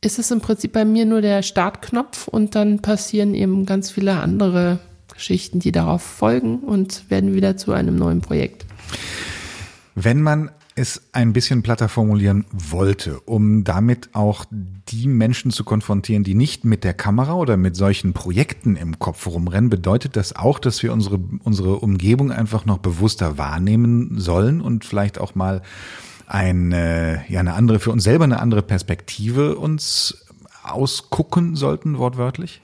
[0.00, 4.14] ist es im Prinzip bei mir nur der Startknopf und dann passieren eben ganz viele
[4.20, 4.78] andere
[5.12, 8.64] Geschichten, die darauf folgen und werden wieder zu einem neuen Projekt.
[9.94, 16.24] Wenn man es ein bisschen platter formulieren wollte, um damit auch die Menschen zu konfrontieren,
[16.24, 20.58] die nicht mit der Kamera oder mit solchen Projekten im Kopf rumrennen, bedeutet das auch,
[20.58, 25.62] dass wir unsere, unsere Umgebung einfach noch bewusster wahrnehmen sollen und vielleicht auch mal
[26.26, 30.24] eine, ja, eine andere, für uns selber eine andere Perspektive uns
[30.62, 32.60] ausgucken sollten, wortwörtlich?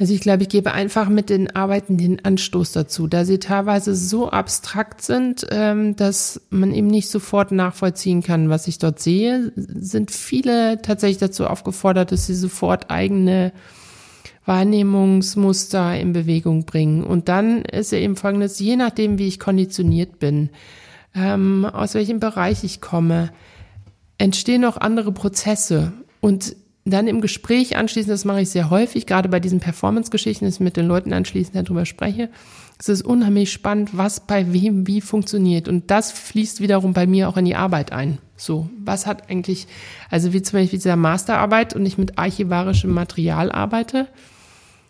[0.00, 3.96] Also ich glaube, ich gebe einfach mit den Arbeiten den Anstoß dazu, da sie teilweise
[3.96, 9.50] so abstrakt sind, ähm, dass man eben nicht sofort nachvollziehen kann, was ich dort sehe,
[9.56, 13.52] sind viele tatsächlich dazu aufgefordert, dass sie sofort eigene
[14.44, 17.02] Wahrnehmungsmuster in Bewegung bringen.
[17.02, 20.50] Und dann ist ja eben folgendes, je nachdem, wie ich konditioniert bin,
[21.14, 23.30] ähm, aus welchem Bereich ich komme,
[24.18, 25.92] entstehen auch andere Prozesse.
[26.20, 30.54] Und dann im Gespräch anschließend, das mache ich sehr häufig, gerade bei diesen Performance-Geschichten, dass
[30.54, 32.30] ich mit den Leuten anschließend darüber spreche,
[32.78, 35.68] es ist unheimlich spannend, was bei wem wie funktioniert.
[35.68, 38.18] Und das fließt wiederum bei mir auch in die Arbeit ein.
[38.36, 39.66] So, was hat eigentlich,
[40.10, 44.06] also wie zum Beispiel dieser Masterarbeit und ich mit archivarischem Material arbeite,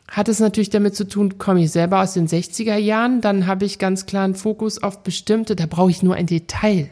[0.09, 3.67] hat es natürlich damit zu tun, komme ich selber aus den 60er Jahren, dann habe
[3.67, 6.91] ich ganz klar einen Fokus auf bestimmte, da brauche ich nur ein Detail.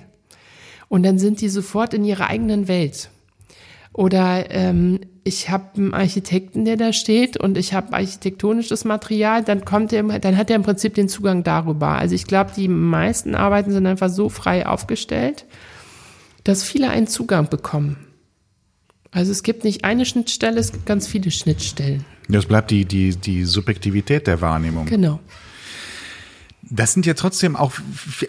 [0.89, 3.11] Und dann sind die sofort in ihrer eigenen Welt.
[3.93, 9.65] Oder ähm, ich habe einen Architekten, der da steht und ich habe architektonisches Material, dann
[9.65, 11.89] kommt er, dann hat er im Prinzip den Zugang darüber.
[11.89, 15.47] Also ich glaube, die meisten Arbeiten sind einfach so frei aufgestellt,
[16.45, 17.97] dass viele einen Zugang bekommen.
[19.11, 22.05] Also es gibt nicht eine Schnittstelle, es gibt ganz viele Schnittstellen.
[22.29, 24.87] Das bleibt die, die, die Subjektivität der Wahrnehmung.
[24.87, 25.21] Genau.
[26.69, 27.75] Das sind ja trotzdem auch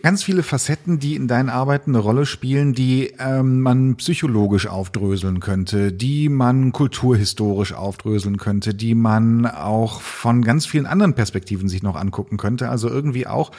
[0.04, 5.40] ganz viele Facetten, die in deinen Arbeiten eine Rolle spielen, die ähm, man psychologisch aufdröseln
[5.40, 11.82] könnte, die man kulturhistorisch aufdröseln könnte, die man auch von ganz vielen anderen Perspektiven sich
[11.82, 12.70] noch angucken könnte.
[12.70, 13.52] Also irgendwie auch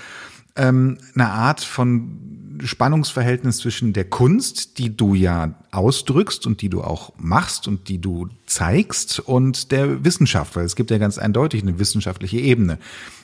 [0.55, 6.83] ähm, eine Art von Spannungsverhältnis zwischen der Kunst, die du ja ausdrückst und die du
[6.83, 11.63] auch machst und die du zeigst, und der Wissenschaft, weil es gibt ja ganz eindeutig
[11.63, 12.79] eine wissenschaftliche Ebene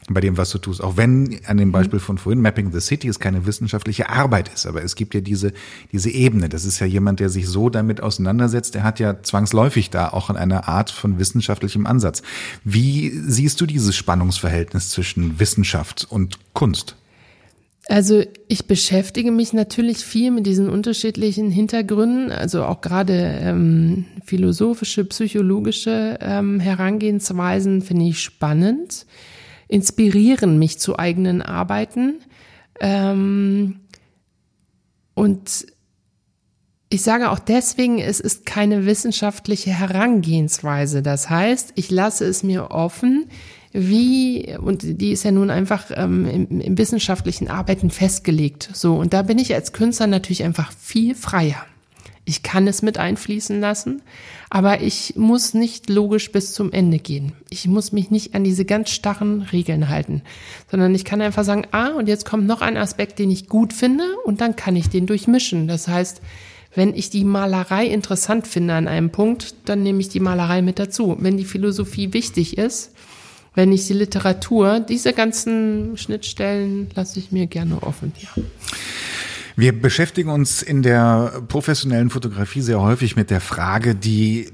[0.09, 0.83] bei dem, was du tust.
[0.83, 4.67] Auch wenn an dem Beispiel von vorhin, Mapping the City, es keine wissenschaftliche Arbeit ist,
[4.67, 5.53] aber es gibt ja diese,
[5.93, 6.49] diese Ebene.
[6.49, 10.31] Das ist ja jemand, der sich so damit auseinandersetzt, der hat ja zwangsläufig da auch
[10.31, 12.23] eine Art von wissenschaftlichem Ansatz.
[12.65, 16.97] Wie siehst du dieses Spannungsverhältnis zwischen Wissenschaft und Kunst?
[17.87, 25.05] Also ich beschäftige mich natürlich viel mit diesen unterschiedlichen Hintergründen, also auch gerade ähm, philosophische,
[25.05, 29.05] psychologische ähm, Herangehensweisen finde ich spannend,
[29.69, 32.21] inspirieren mich zu eigenen Arbeiten.
[32.81, 33.81] Ähm,
[35.13, 35.67] und
[36.89, 41.03] ich sage auch deswegen, es ist keine wissenschaftliche Herangehensweise.
[41.03, 43.27] Das heißt, ich lasse es mir offen,
[43.77, 48.71] wie, und die ist ja nun einfach ähm, im, im wissenschaftlichen Arbeiten festgelegt.
[48.73, 51.67] So, und da bin ich als Künstler natürlich einfach viel freier.
[52.25, 54.01] Ich kann es mit einfließen lassen,
[54.49, 57.33] aber ich muss nicht logisch bis zum Ende gehen.
[57.51, 60.23] Ich muss mich nicht an diese ganz starren Regeln halten,
[60.71, 63.73] sondern ich kann einfach sagen, ah, und jetzt kommt noch ein Aspekt, den ich gut
[63.73, 65.67] finde, und dann kann ich den durchmischen.
[65.67, 66.23] Das heißt,
[66.77, 70.79] wenn ich die Malerei interessant finde an einem Punkt, dann nehme ich die Malerei mit
[70.79, 71.17] dazu.
[71.19, 72.94] Wenn die Philosophie wichtig ist,
[73.55, 78.13] wenn ich die Literatur, diese ganzen Schnittstellen lasse ich mir gerne offen.
[78.19, 78.43] Ja.
[79.57, 84.49] Wir beschäftigen uns in der professionellen Fotografie sehr häufig mit der Frage, die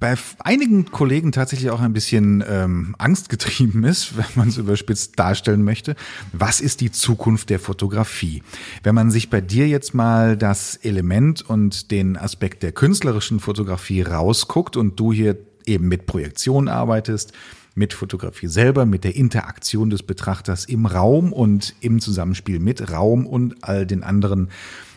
[0.00, 5.62] bei einigen Kollegen tatsächlich auch ein bisschen ähm, angstgetrieben ist, wenn man es überspitzt darstellen
[5.62, 5.94] möchte.
[6.32, 8.42] Was ist die Zukunft der Fotografie?
[8.82, 14.00] Wenn man sich bei dir jetzt mal das Element und den Aspekt der künstlerischen Fotografie
[14.00, 17.34] rausguckt und du hier eben mit Projektion arbeitest,
[17.74, 23.26] mit Fotografie selber, mit der Interaktion des Betrachters im Raum und im Zusammenspiel mit Raum
[23.26, 24.48] und all den anderen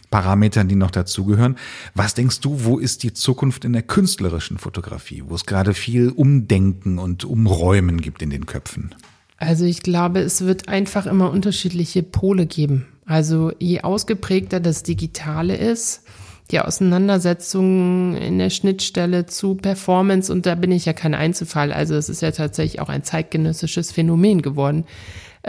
[0.09, 1.57] Parametern, die noch dazugehören.
[1.93, 6.09] Was denkst du, wo ist die Zukunft in der künstlerischen Fotografie, wo es gerade viel
[6.09, 8.95] Umdenken und Umräumen gibt in den Köpfen?
[9.38, 12.88] Also ich glaube, es wird einfach immer unterschiedliche Pole geben.
[13.05, 16.03] Also je ausgeprägter das Digitale ist,
[16.52, 21.95] die Auseinandersetzung in der Schnittstelle zu Performance, und da bin ich ja kein Einzelfall, also
[21.95, 24.86] es ist ja tatsächlich auch ein zeitgenössisches Phänomen geworden,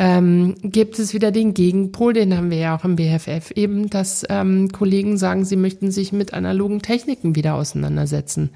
[0.00, 4.24] ähm, gibt es wieder den Gegenpol, den haben wir ja auch im BFF eben, dass
[4.28, 8.50] ähm, Kollegen sagen, sie möchten sich mit analogen Techniken wieder auseinandersetzen.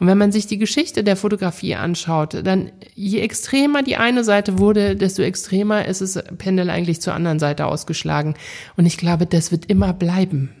[0.00, 4.58] Und wenn man sich die Geschichte der Fotografie anschaut, dann je extremer die eine Seite
[4.58, 8.34] wurde, desto extremer ist es Pendel eigentlich zur anderen Seite ausgeschlagen.
[8.78, 10.54] Und ich glaube, das wird immer bleiben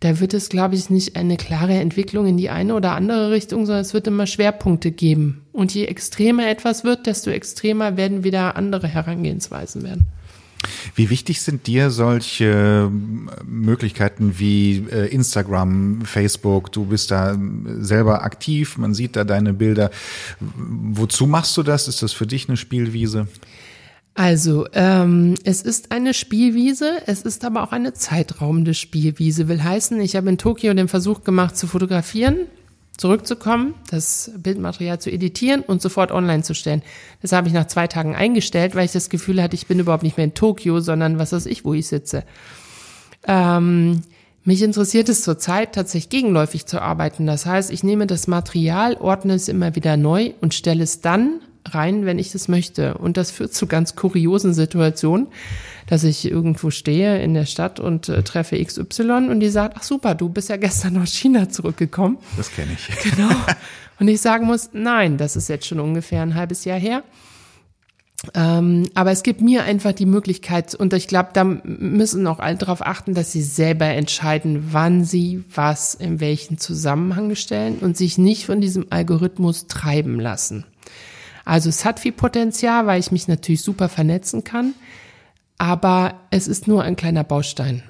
[0.00, 3.64] da wird es, glaube ich, nicht eine klare Entwicklung in die eine oder andere Richtung,
[3.64, 5.42] sondern es wird immer Schwerpunkte geben.
[5.52, 10.06] Und je extremer etwas wird, desto extremer werden wieder andere Herangehensweisen werden.
[10.94, 12.90] Wie wichtig sind dir solche
[13.44, 16.72] Möglichkeiten wie äh, Instagram, Facebook?
[16.72, 17.38] Du bist da
[17.78, 19.90] selber aktiv, man sieht da deine Bilder.
[20.40, 21.88] Wozu machst du das?
[21.88, 23.28] Ist das für dich eine Spielwiese?
[24.18, 29.46] Also, ähm, es ist eine Spielwiese, es ist aber auch eine zeitraumende Spielwiese.
[29.46, 32.46] Will heißen, ich habe in Tokio den Versuch gemacht zu fotografieren,
[32.96, 36.80] zurückzukommen, das Bildmaterial zu editieren und sofort online zu stellen.
[37.20, 40.02] Das habe ich nach zwei Tagen eingestellt, weil ich das Gefühl hatte, ich bin überhaupt
[40.02, 42.24] nicht mehr in Tokio, sondern was weiß ich, wo ich sitze.
[43.28, 44.00] Ähm,
[44.44, 47.26] mich interessiert es zurzeit tatsächlich gegenläufig zu arbeiten.
[47.26, 51.40] Das heißt, ich nehme das Material, ordne es immer wieder neu und stelle es dann
[51.74, 52.94] rein, wenn ich das möchte.
[52.94, 55.28] Und das führt zu ganz kuriosen Situationen,
[55.86, 59.82] dass ich irgendwo stehe in der Stadt und äh, treffe XY und die sagt, ach
[59.82, 62.18] super, du bist ja gestern aus China zurückgekommen.
[62.36, 62.86] Das kenne ich.
[63.16, 63.30] Genau.
[63.98, 67.02] Und ich sagen muss, nein, das ist jetzt schon ungefähr ein halbes Jahr her.
[68.34, 72.56] Ähm, aber es gibt mir einfach die Möglichkeit, und ich glaube, da müssen auch alle
[72.56, 78.18] darauf achten, dass sie selber entscheiden, wann sie was in welchen Zusammenhang stellen und sich
[78.18, 80.64] nicht von diesem Algorithmus treiben lassen.
[81.46, 84.74] Also es hat viel Potenzial, weil ich mich natürlich super vernetzen kann,
[85.58, 87.84] aber es ist nur ein kleiner Baustein.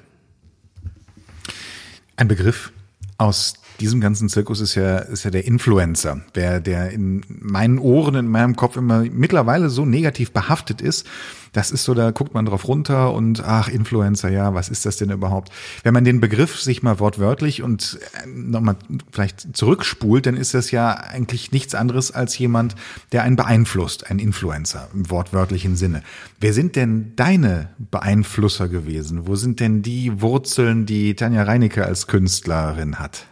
[2.15, 2.71] Ein Begriff
[3.17, 8.15] aus diesem ganzen Zirkus ist ja, ist ja der Influencer, der, der in meinen Ohren,
[8.15, 11.07] in meinem Kopf immer mittlerweile so negativ behaftet ist.
[11.53, 14.97] Das ist so, da guckt man drauf runter und ach, Influencer, ja, was ist das
[14.97, 15.51] denn überhaupt?
[15.83, 18.75] Wenn man den Begriff sich mal wortwörtlich und äh, nochmal
[19.11, 22.75] vielleicht zurückspult, dann ist das ja eigentlich nichts anderes als jemand,
[23.11, 26.03] der einen beeinflusst, ein Influencer im wortwörtlichen Sinne.
[26.39, 29.27] Wer sind denn deine Beeinflusser gewesen?
[29.27, 33.25] Wo sind denn die Wurzeln, die Tanja Reinecke als Künstlerin hat?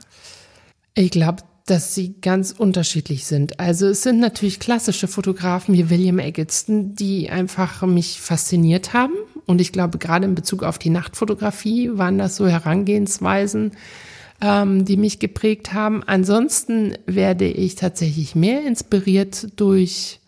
[0.95, 3.59] Ich glaube, dass sie ganz unterschiedlich sind.
[3.59, 9.13] Also es sind natürlich klassische Fotografen wie William Eggleston, die einfach mich fasziniert haben.
[9.45, 13.71] Und ich glaube, gerade in Bezug auf die Nachtfotografie waren das so Herangehensweisen,
[14.41, 16.03] ähm, die mich geprägt haben.
[16.03, 20.19] Ansonsten werde ich tatsächlich mehr inspiriert durch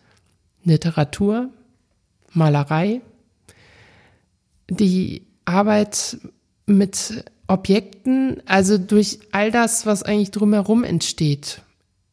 [0.64, 1.50] Literatur,
[2.32, 3.00] Malerei,
[4.68, 6.18] die Arbeit
[6.66, 11.62] mit Objekten, also durch all das, was eigentlich drumherum entsteht.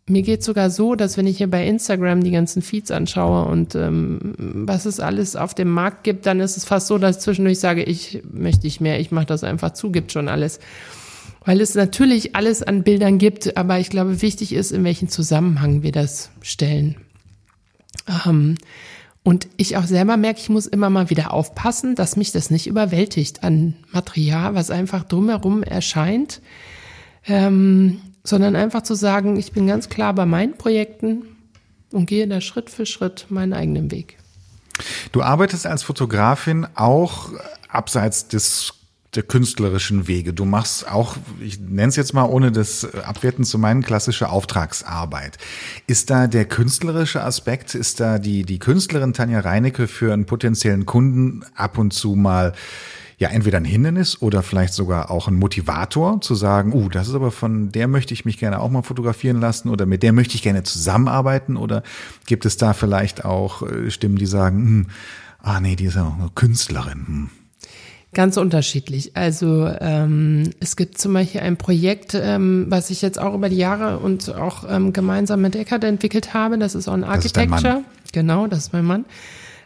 [0.08, 3.76] Mir geht sogar so, dass wenn ich hier bei Instagram die ganzen Feeds anschaue und
[3.76, 7.22] ähm, was es alles auf dem Markt gibt, dann ist es fast so, dass ich
[7.24, 10.60] zwischendurch sage, ich möchte nicht mehr, ich mache das einfach zu, gibt schon alles.
[11.44, 15.84] Weil es natürlich alles an Bildern gibt, aber ich glaube, wichtig ist, in welchen Zusammenhang
[15.84, 16.98] wir das stellen.
[18.26, 18.58] Ähm,
[19.26, 22.68] und ich auch selber merke, ich muss immer mal wieder aufpassen, dass mich das nicht
[22.68, 26.42] überwältigt an Material, was einfach drumherum erscheint,
[27.26, 31.24] ähm, sondern einfach zu sagen, ich bin ganz klar bei meinen Projekten
[31.92, 34.20] und gehe da Schritt für Schritt meinen eigenen Weg.
[35.12, 37.32] Du arbeitest als Fotografin auch
[37.68, 38.74] abseits des
[39.16, 40.34] der künstlerischen Wege.
[40.34, 45.38] Du machst auch, ich nenne es jetzt mal, ohne das abwerten zu meinen, klassische Auftragsarbeit.
[45.88, 50.86] Ist da der künstlerische Aspekt, ist da die, die Künstlerin Tanja Reinecke für einen potenziellen
[50.86, 52.54] Kunden ab und zu mal
[53.18, 57.16] ja entweder ein Hindernis oder vielleicht sogar auch ein Motivator zu sagen, uh, das ist
[57.16, 60.36] aber von der möchte ich mich gerne auch mal fotografieren lassen oder mit der möchte
[60.36, 61.84] ich gerne zusammenarbeiten oder
[62.26, 64.88] gibt es da vielleicht auch äh, Stimmen, die sagen, hm,
[65.40, 67.06] ah nee, die ist ja auch eine Künstlerin.
[67.08, 67.30] Hm.
[68.16, 69.12] Ganz unterschiedlich.
[69.18, 73.58] Also ähm, es gibt zum Beispiel ein Projekt, ähm, was ich jetzt auch über die
[73.58, 76.58] Jahre und auch ähm, gemeinsam mit Eckert entwickelt habe.
[76.58, 77.84] Das ist On Architecture.
[78.04, 79.04] Das genau, das ist mein Mann.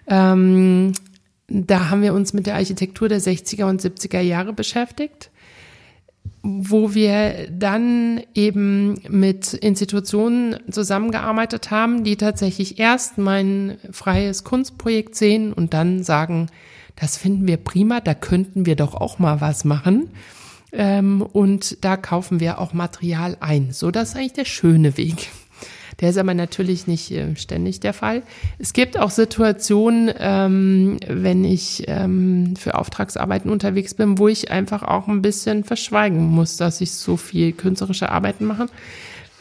[0.07, 0.93] Ähm,
[1.47, 5.29] da haben wir uns mit der Architektur der 60er und 70er Jahre beschäftigt,
[6.41, 15.53] wo wir dann eben mit Institutionen zusammengearbeitet haben, die tatsächlich erst mein freies Kunstprojekt sehen
[15.53, 16.47] und dann sagen,
[16.99, 20.09] das finden wir prima, da könnten wir doch auch mal was machen.
[20.71, 23.71] Ähm, und da kaufen wir auch Material ein.
[23.71, 25.29] So, das ist eigentlich der schöne Weg.
[25.99, 28.23] Der ist aber natürlich nicht äh, ständig der Fall.
[28.57, 34.83] Es gibt auch Situationen, ähm, wenn ich ähm, für Auftragsarbeiten unterwegs bin, wo ich einfach
[34.83, 38.67] auch ein bisschen verschweigen muss, dass ich so viel künstlerische Arbeiten mache,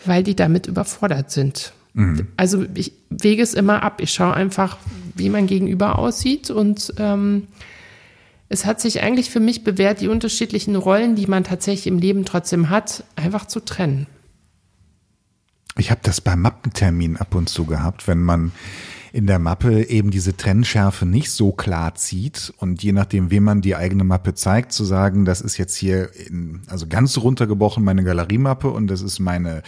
[0.04, 1.72] weil die damit überfordert sind.
[1.98, 2.28] Mhm.
[2.36, 4.00] Also ich wege es immer ab.
[4.00, 4.78] Ich schaue einfach,
[5.16, 7.48] wie mein Gegenüber aussieht und ähm,
[8.48, 12.24] es hat sich eigentlich für mich bewährt, die unterschiedlichen Rollen, die man tatsächlich im Leben
[12.24, 14.06] trotzdem hat, einfach zu trennen.
[15.76, 18.52] Ich habe das beim Mappentermin ab und zu gehabt, wenn man
[19.12, 23.60] in der Mappe eben diese Trennschärfe nicht so klar zieht und je nachdem, wem man
[23.60, 28.04] die eigene Mappe zeigt, zu sagen, das ist jetzt hier in, also ganz runtergebrochen meine
[28.04, 29.62] Galeriemappe und das ist meine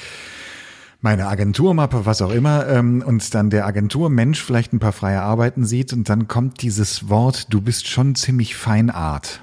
[1.00, 5.64] meine Agenturmappe, was auch immer, ähm, und dann der Agenturmensch vielleicht ein paar freie Arbeiten
[5.64, 9.42] sieht und dann kommt dieses Wort, du bist schon ziemlich Feinart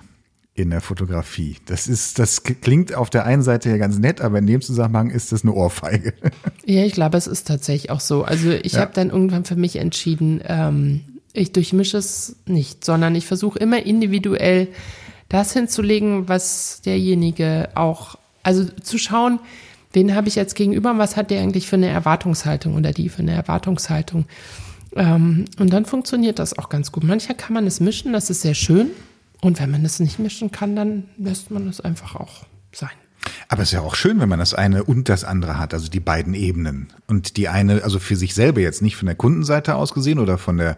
[0.53, 1.57] in der Fotografie.
[1.67, 5.11] Das ist, das klingt auf der einen Seite ja ganz nett, aber in dem Zusammenhang
[5.11, 6.13] ist das eine Ohrfeige.
[6.65, 8.23] Ja, ich glaube, es ist tatsächlich auch so.
[8.23, 8.81] Also ich ja.
[8.81, 10.99] habe dann irgendwann für mich entschieden, ähm,
[11.31, 14.67] ich durchmische es nicht, sondern ich versuche immer individuell
[15.29, 19.39] das hinzulegen, was derjenige auch, also zu schauen,
[19.97, 23.09] wen habe ich jetzt gegenüber und was hat der eigentlich für eine Erwartungshaltung oder die
[23.09, 24.25] für eine Erwartungshaltung.
[24.95, 27.03] Ähm, und dann funktioniert das auch ganz gut.
[27.03, 28.91] Manchmal kann man es mischen, das ist sehr schön.
[29.41, 32.91] Und wenn man es nicht mischen kann, dann lässt man es einfach auch sein.
[33.49, 35.89] Aber es ist ja auch schön, wenn man das eine und das andere hat, also
[35.89, 36.89] die beiden Ebenen.
[37.07, 40.37] Und die eine, also für sich selber jetzt nicht von der Kundenseite aus gesehen oder
[40.37, 40.77] von der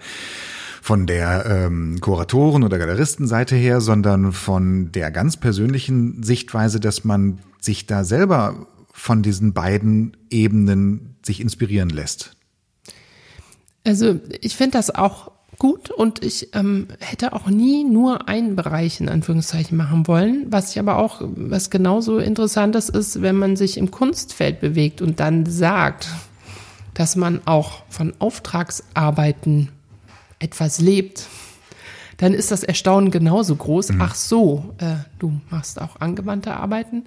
[0.82, 7.40] von der ähm, Kuratoren- oder Galeristenseite her, sondern von der ganz persönlichen Sichtweise, dass man
[7.60, 8.66] sich da selber
[9.00, 12.32] von diesen beiden Ebenen sich inspirieren lässt.
[13.86, 19.00] Also ich finde das auch gut und ich ähm, hätte auch nie nur einen Bereich
[19.00, 20.48] in Anführungszeichen machen wollen.
[20.50, 25.20] Was ich aber auch, was genauso interessantes ist, wenn man sich im Kunstfeld bewegt und
[25.20, 26.10] dann sagt,
[26.94, 29.70] dass man auch von Auftragsarbeiten
[30.40, 31.28] etwas lebt,
[32.18, 33.94] dann ist das Erstaunen genauso groß.
[33.94, 34.02] Mhm.
[34.02, 37.06] Ach so, äh, du machst auch angewandte Arbeiten,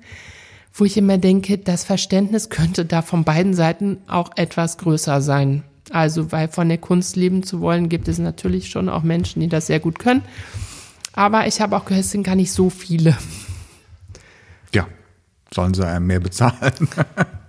[0.73, 5.65] wo ich immer denke, das Verständnis könnte da von beiden Seiten auch etwas größer sein.
[5.91, 9.49] Also, weil von der Kunst leben zu wollen, gibt es natürlich schon auch Menschen, die
[9.49, 10.23] das sehr gut können.
[11.13, 13.17] Aber ich habe auch gehört, es sind gar nicht so viele.
[14.75, 14.87] Ja,
[15.53, 16.89] sollen sie einem mehr bezahlen.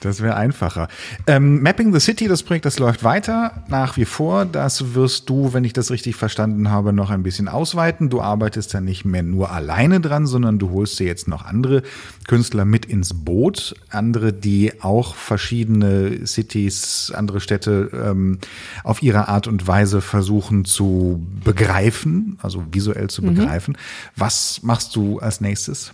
[0.00, 0.88] Das wäre einfacher.
[1.26, 4.44] Ähm, Mapping the City, das Projekt, das läuft weiter nach wie vor.
[4.44, 8.08] Das wirst du, wenn ich das richtig verstanden habe, noch ein bisschen ausweiten.
[8.08, 11.82] Du arbeitest da nicht mehr nur alleine dran, sondern du holst dir jetzt noch andere
[12.26, 13.74] Künstler mit ins Boot.
[13.90, 18.38] Andere, die auch verschiedene Cities, andere Städte ähm,
[18.84, 23.34] auf ihre Art und Weise versuchen zu begreifen, also visuell zu mhm.
[23.34, 23.76] begreifen.
[24.16, 25.92] Was machst du als nächstes?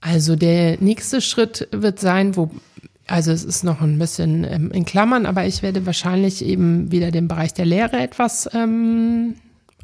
[0.00, 2.50] Also der nächste Schritt wird sein, wo
[3.08, 7.10] also es ist noch ein bisschen ähm, in Klammern, aber ich werde wahrscheinlich eben wieder
[7.10, 9.34] den Bereich der Lehre etwas ähm,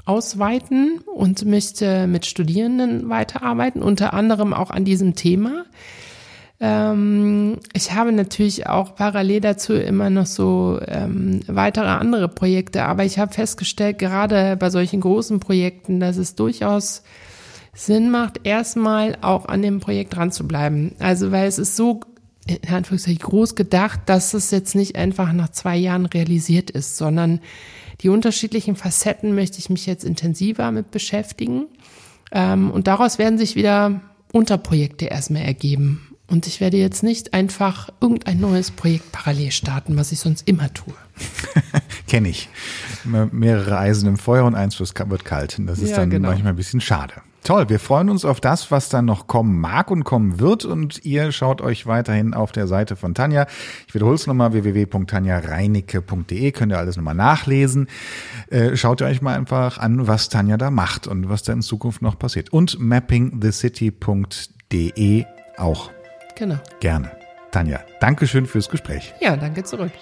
[0.04, 5.64] ausweiten und möchte mit Studierenden weiterarbeiten, unter anderem auch an diesem Thema.
[6.60, 13.04] Ähm, ich habe natürlich auch parallel dazu immer noch so ähm, weitere andere Projekte, aber
[13.04, 17.02] ich habe festgestellt, gerade bei solchen großen Projekten, dass es durchaus
[17.72, 20.94] Sinn macht, erstmal auch an dem Projekt dran zu bleiben.
[21.00, 22.00] Also weil es ist so
[22.46, 27.40] in Anführungszeichen groß gedacht, dass es jetzt nicht einfach nach zwei Jahren realisiert ist, sondern
[28.00, 31.66] die unterschiedlichen Facetten möchte ich mich jetzt intensiver mit beschäftigen.
[32.32, 34.00] Ähm, und daraus werden sich wieder
[34.32, 36.14] Unterprojekte erstmal ergeben.
[36.26, 40.72] Und ich werde jetzt nicht einfach irgendein neues Projekt parallel starten, was ich sonst immer
[40.72, 40.94] tue.
[42.08, 42.48] Kenne ich.
[43.04, 45.60] Mehrere Eisen im Feuer und eins wird kalt.
[45.60, 46.28] Das ist Ja, dann genau.
[46.28, 47.14] manchmal ein bisschen schade.
[47.44, 50.64] Toll, wir freuen uns auf das, was dann noch kommen mag und kommen wird.
[50.64, 53.46] Und ihr schaut euch weiterhin auf der Seite von Tanja.
[53.86, 57.88] Ich wiederhole es nochmal, www.tanjareinicke.de, könnt ihr alles nochmal nachlesen.
[58.50, 62.00] Äh, schaut euch mal einfach an, was Tanja da macht und was da in Zukunft
[62.00, 62.50] noch passiert.
[62.50, 65.24] Und mappingthecity.de
[65.58, 65.90] auch
[66.36, 66.56] Genau.
[66.80, 67.10] gerne.
[67.52, 69.12] Tanja, Dankeschön fürs Gespräch.
[69.20, 69.92] Ja, danke zurück.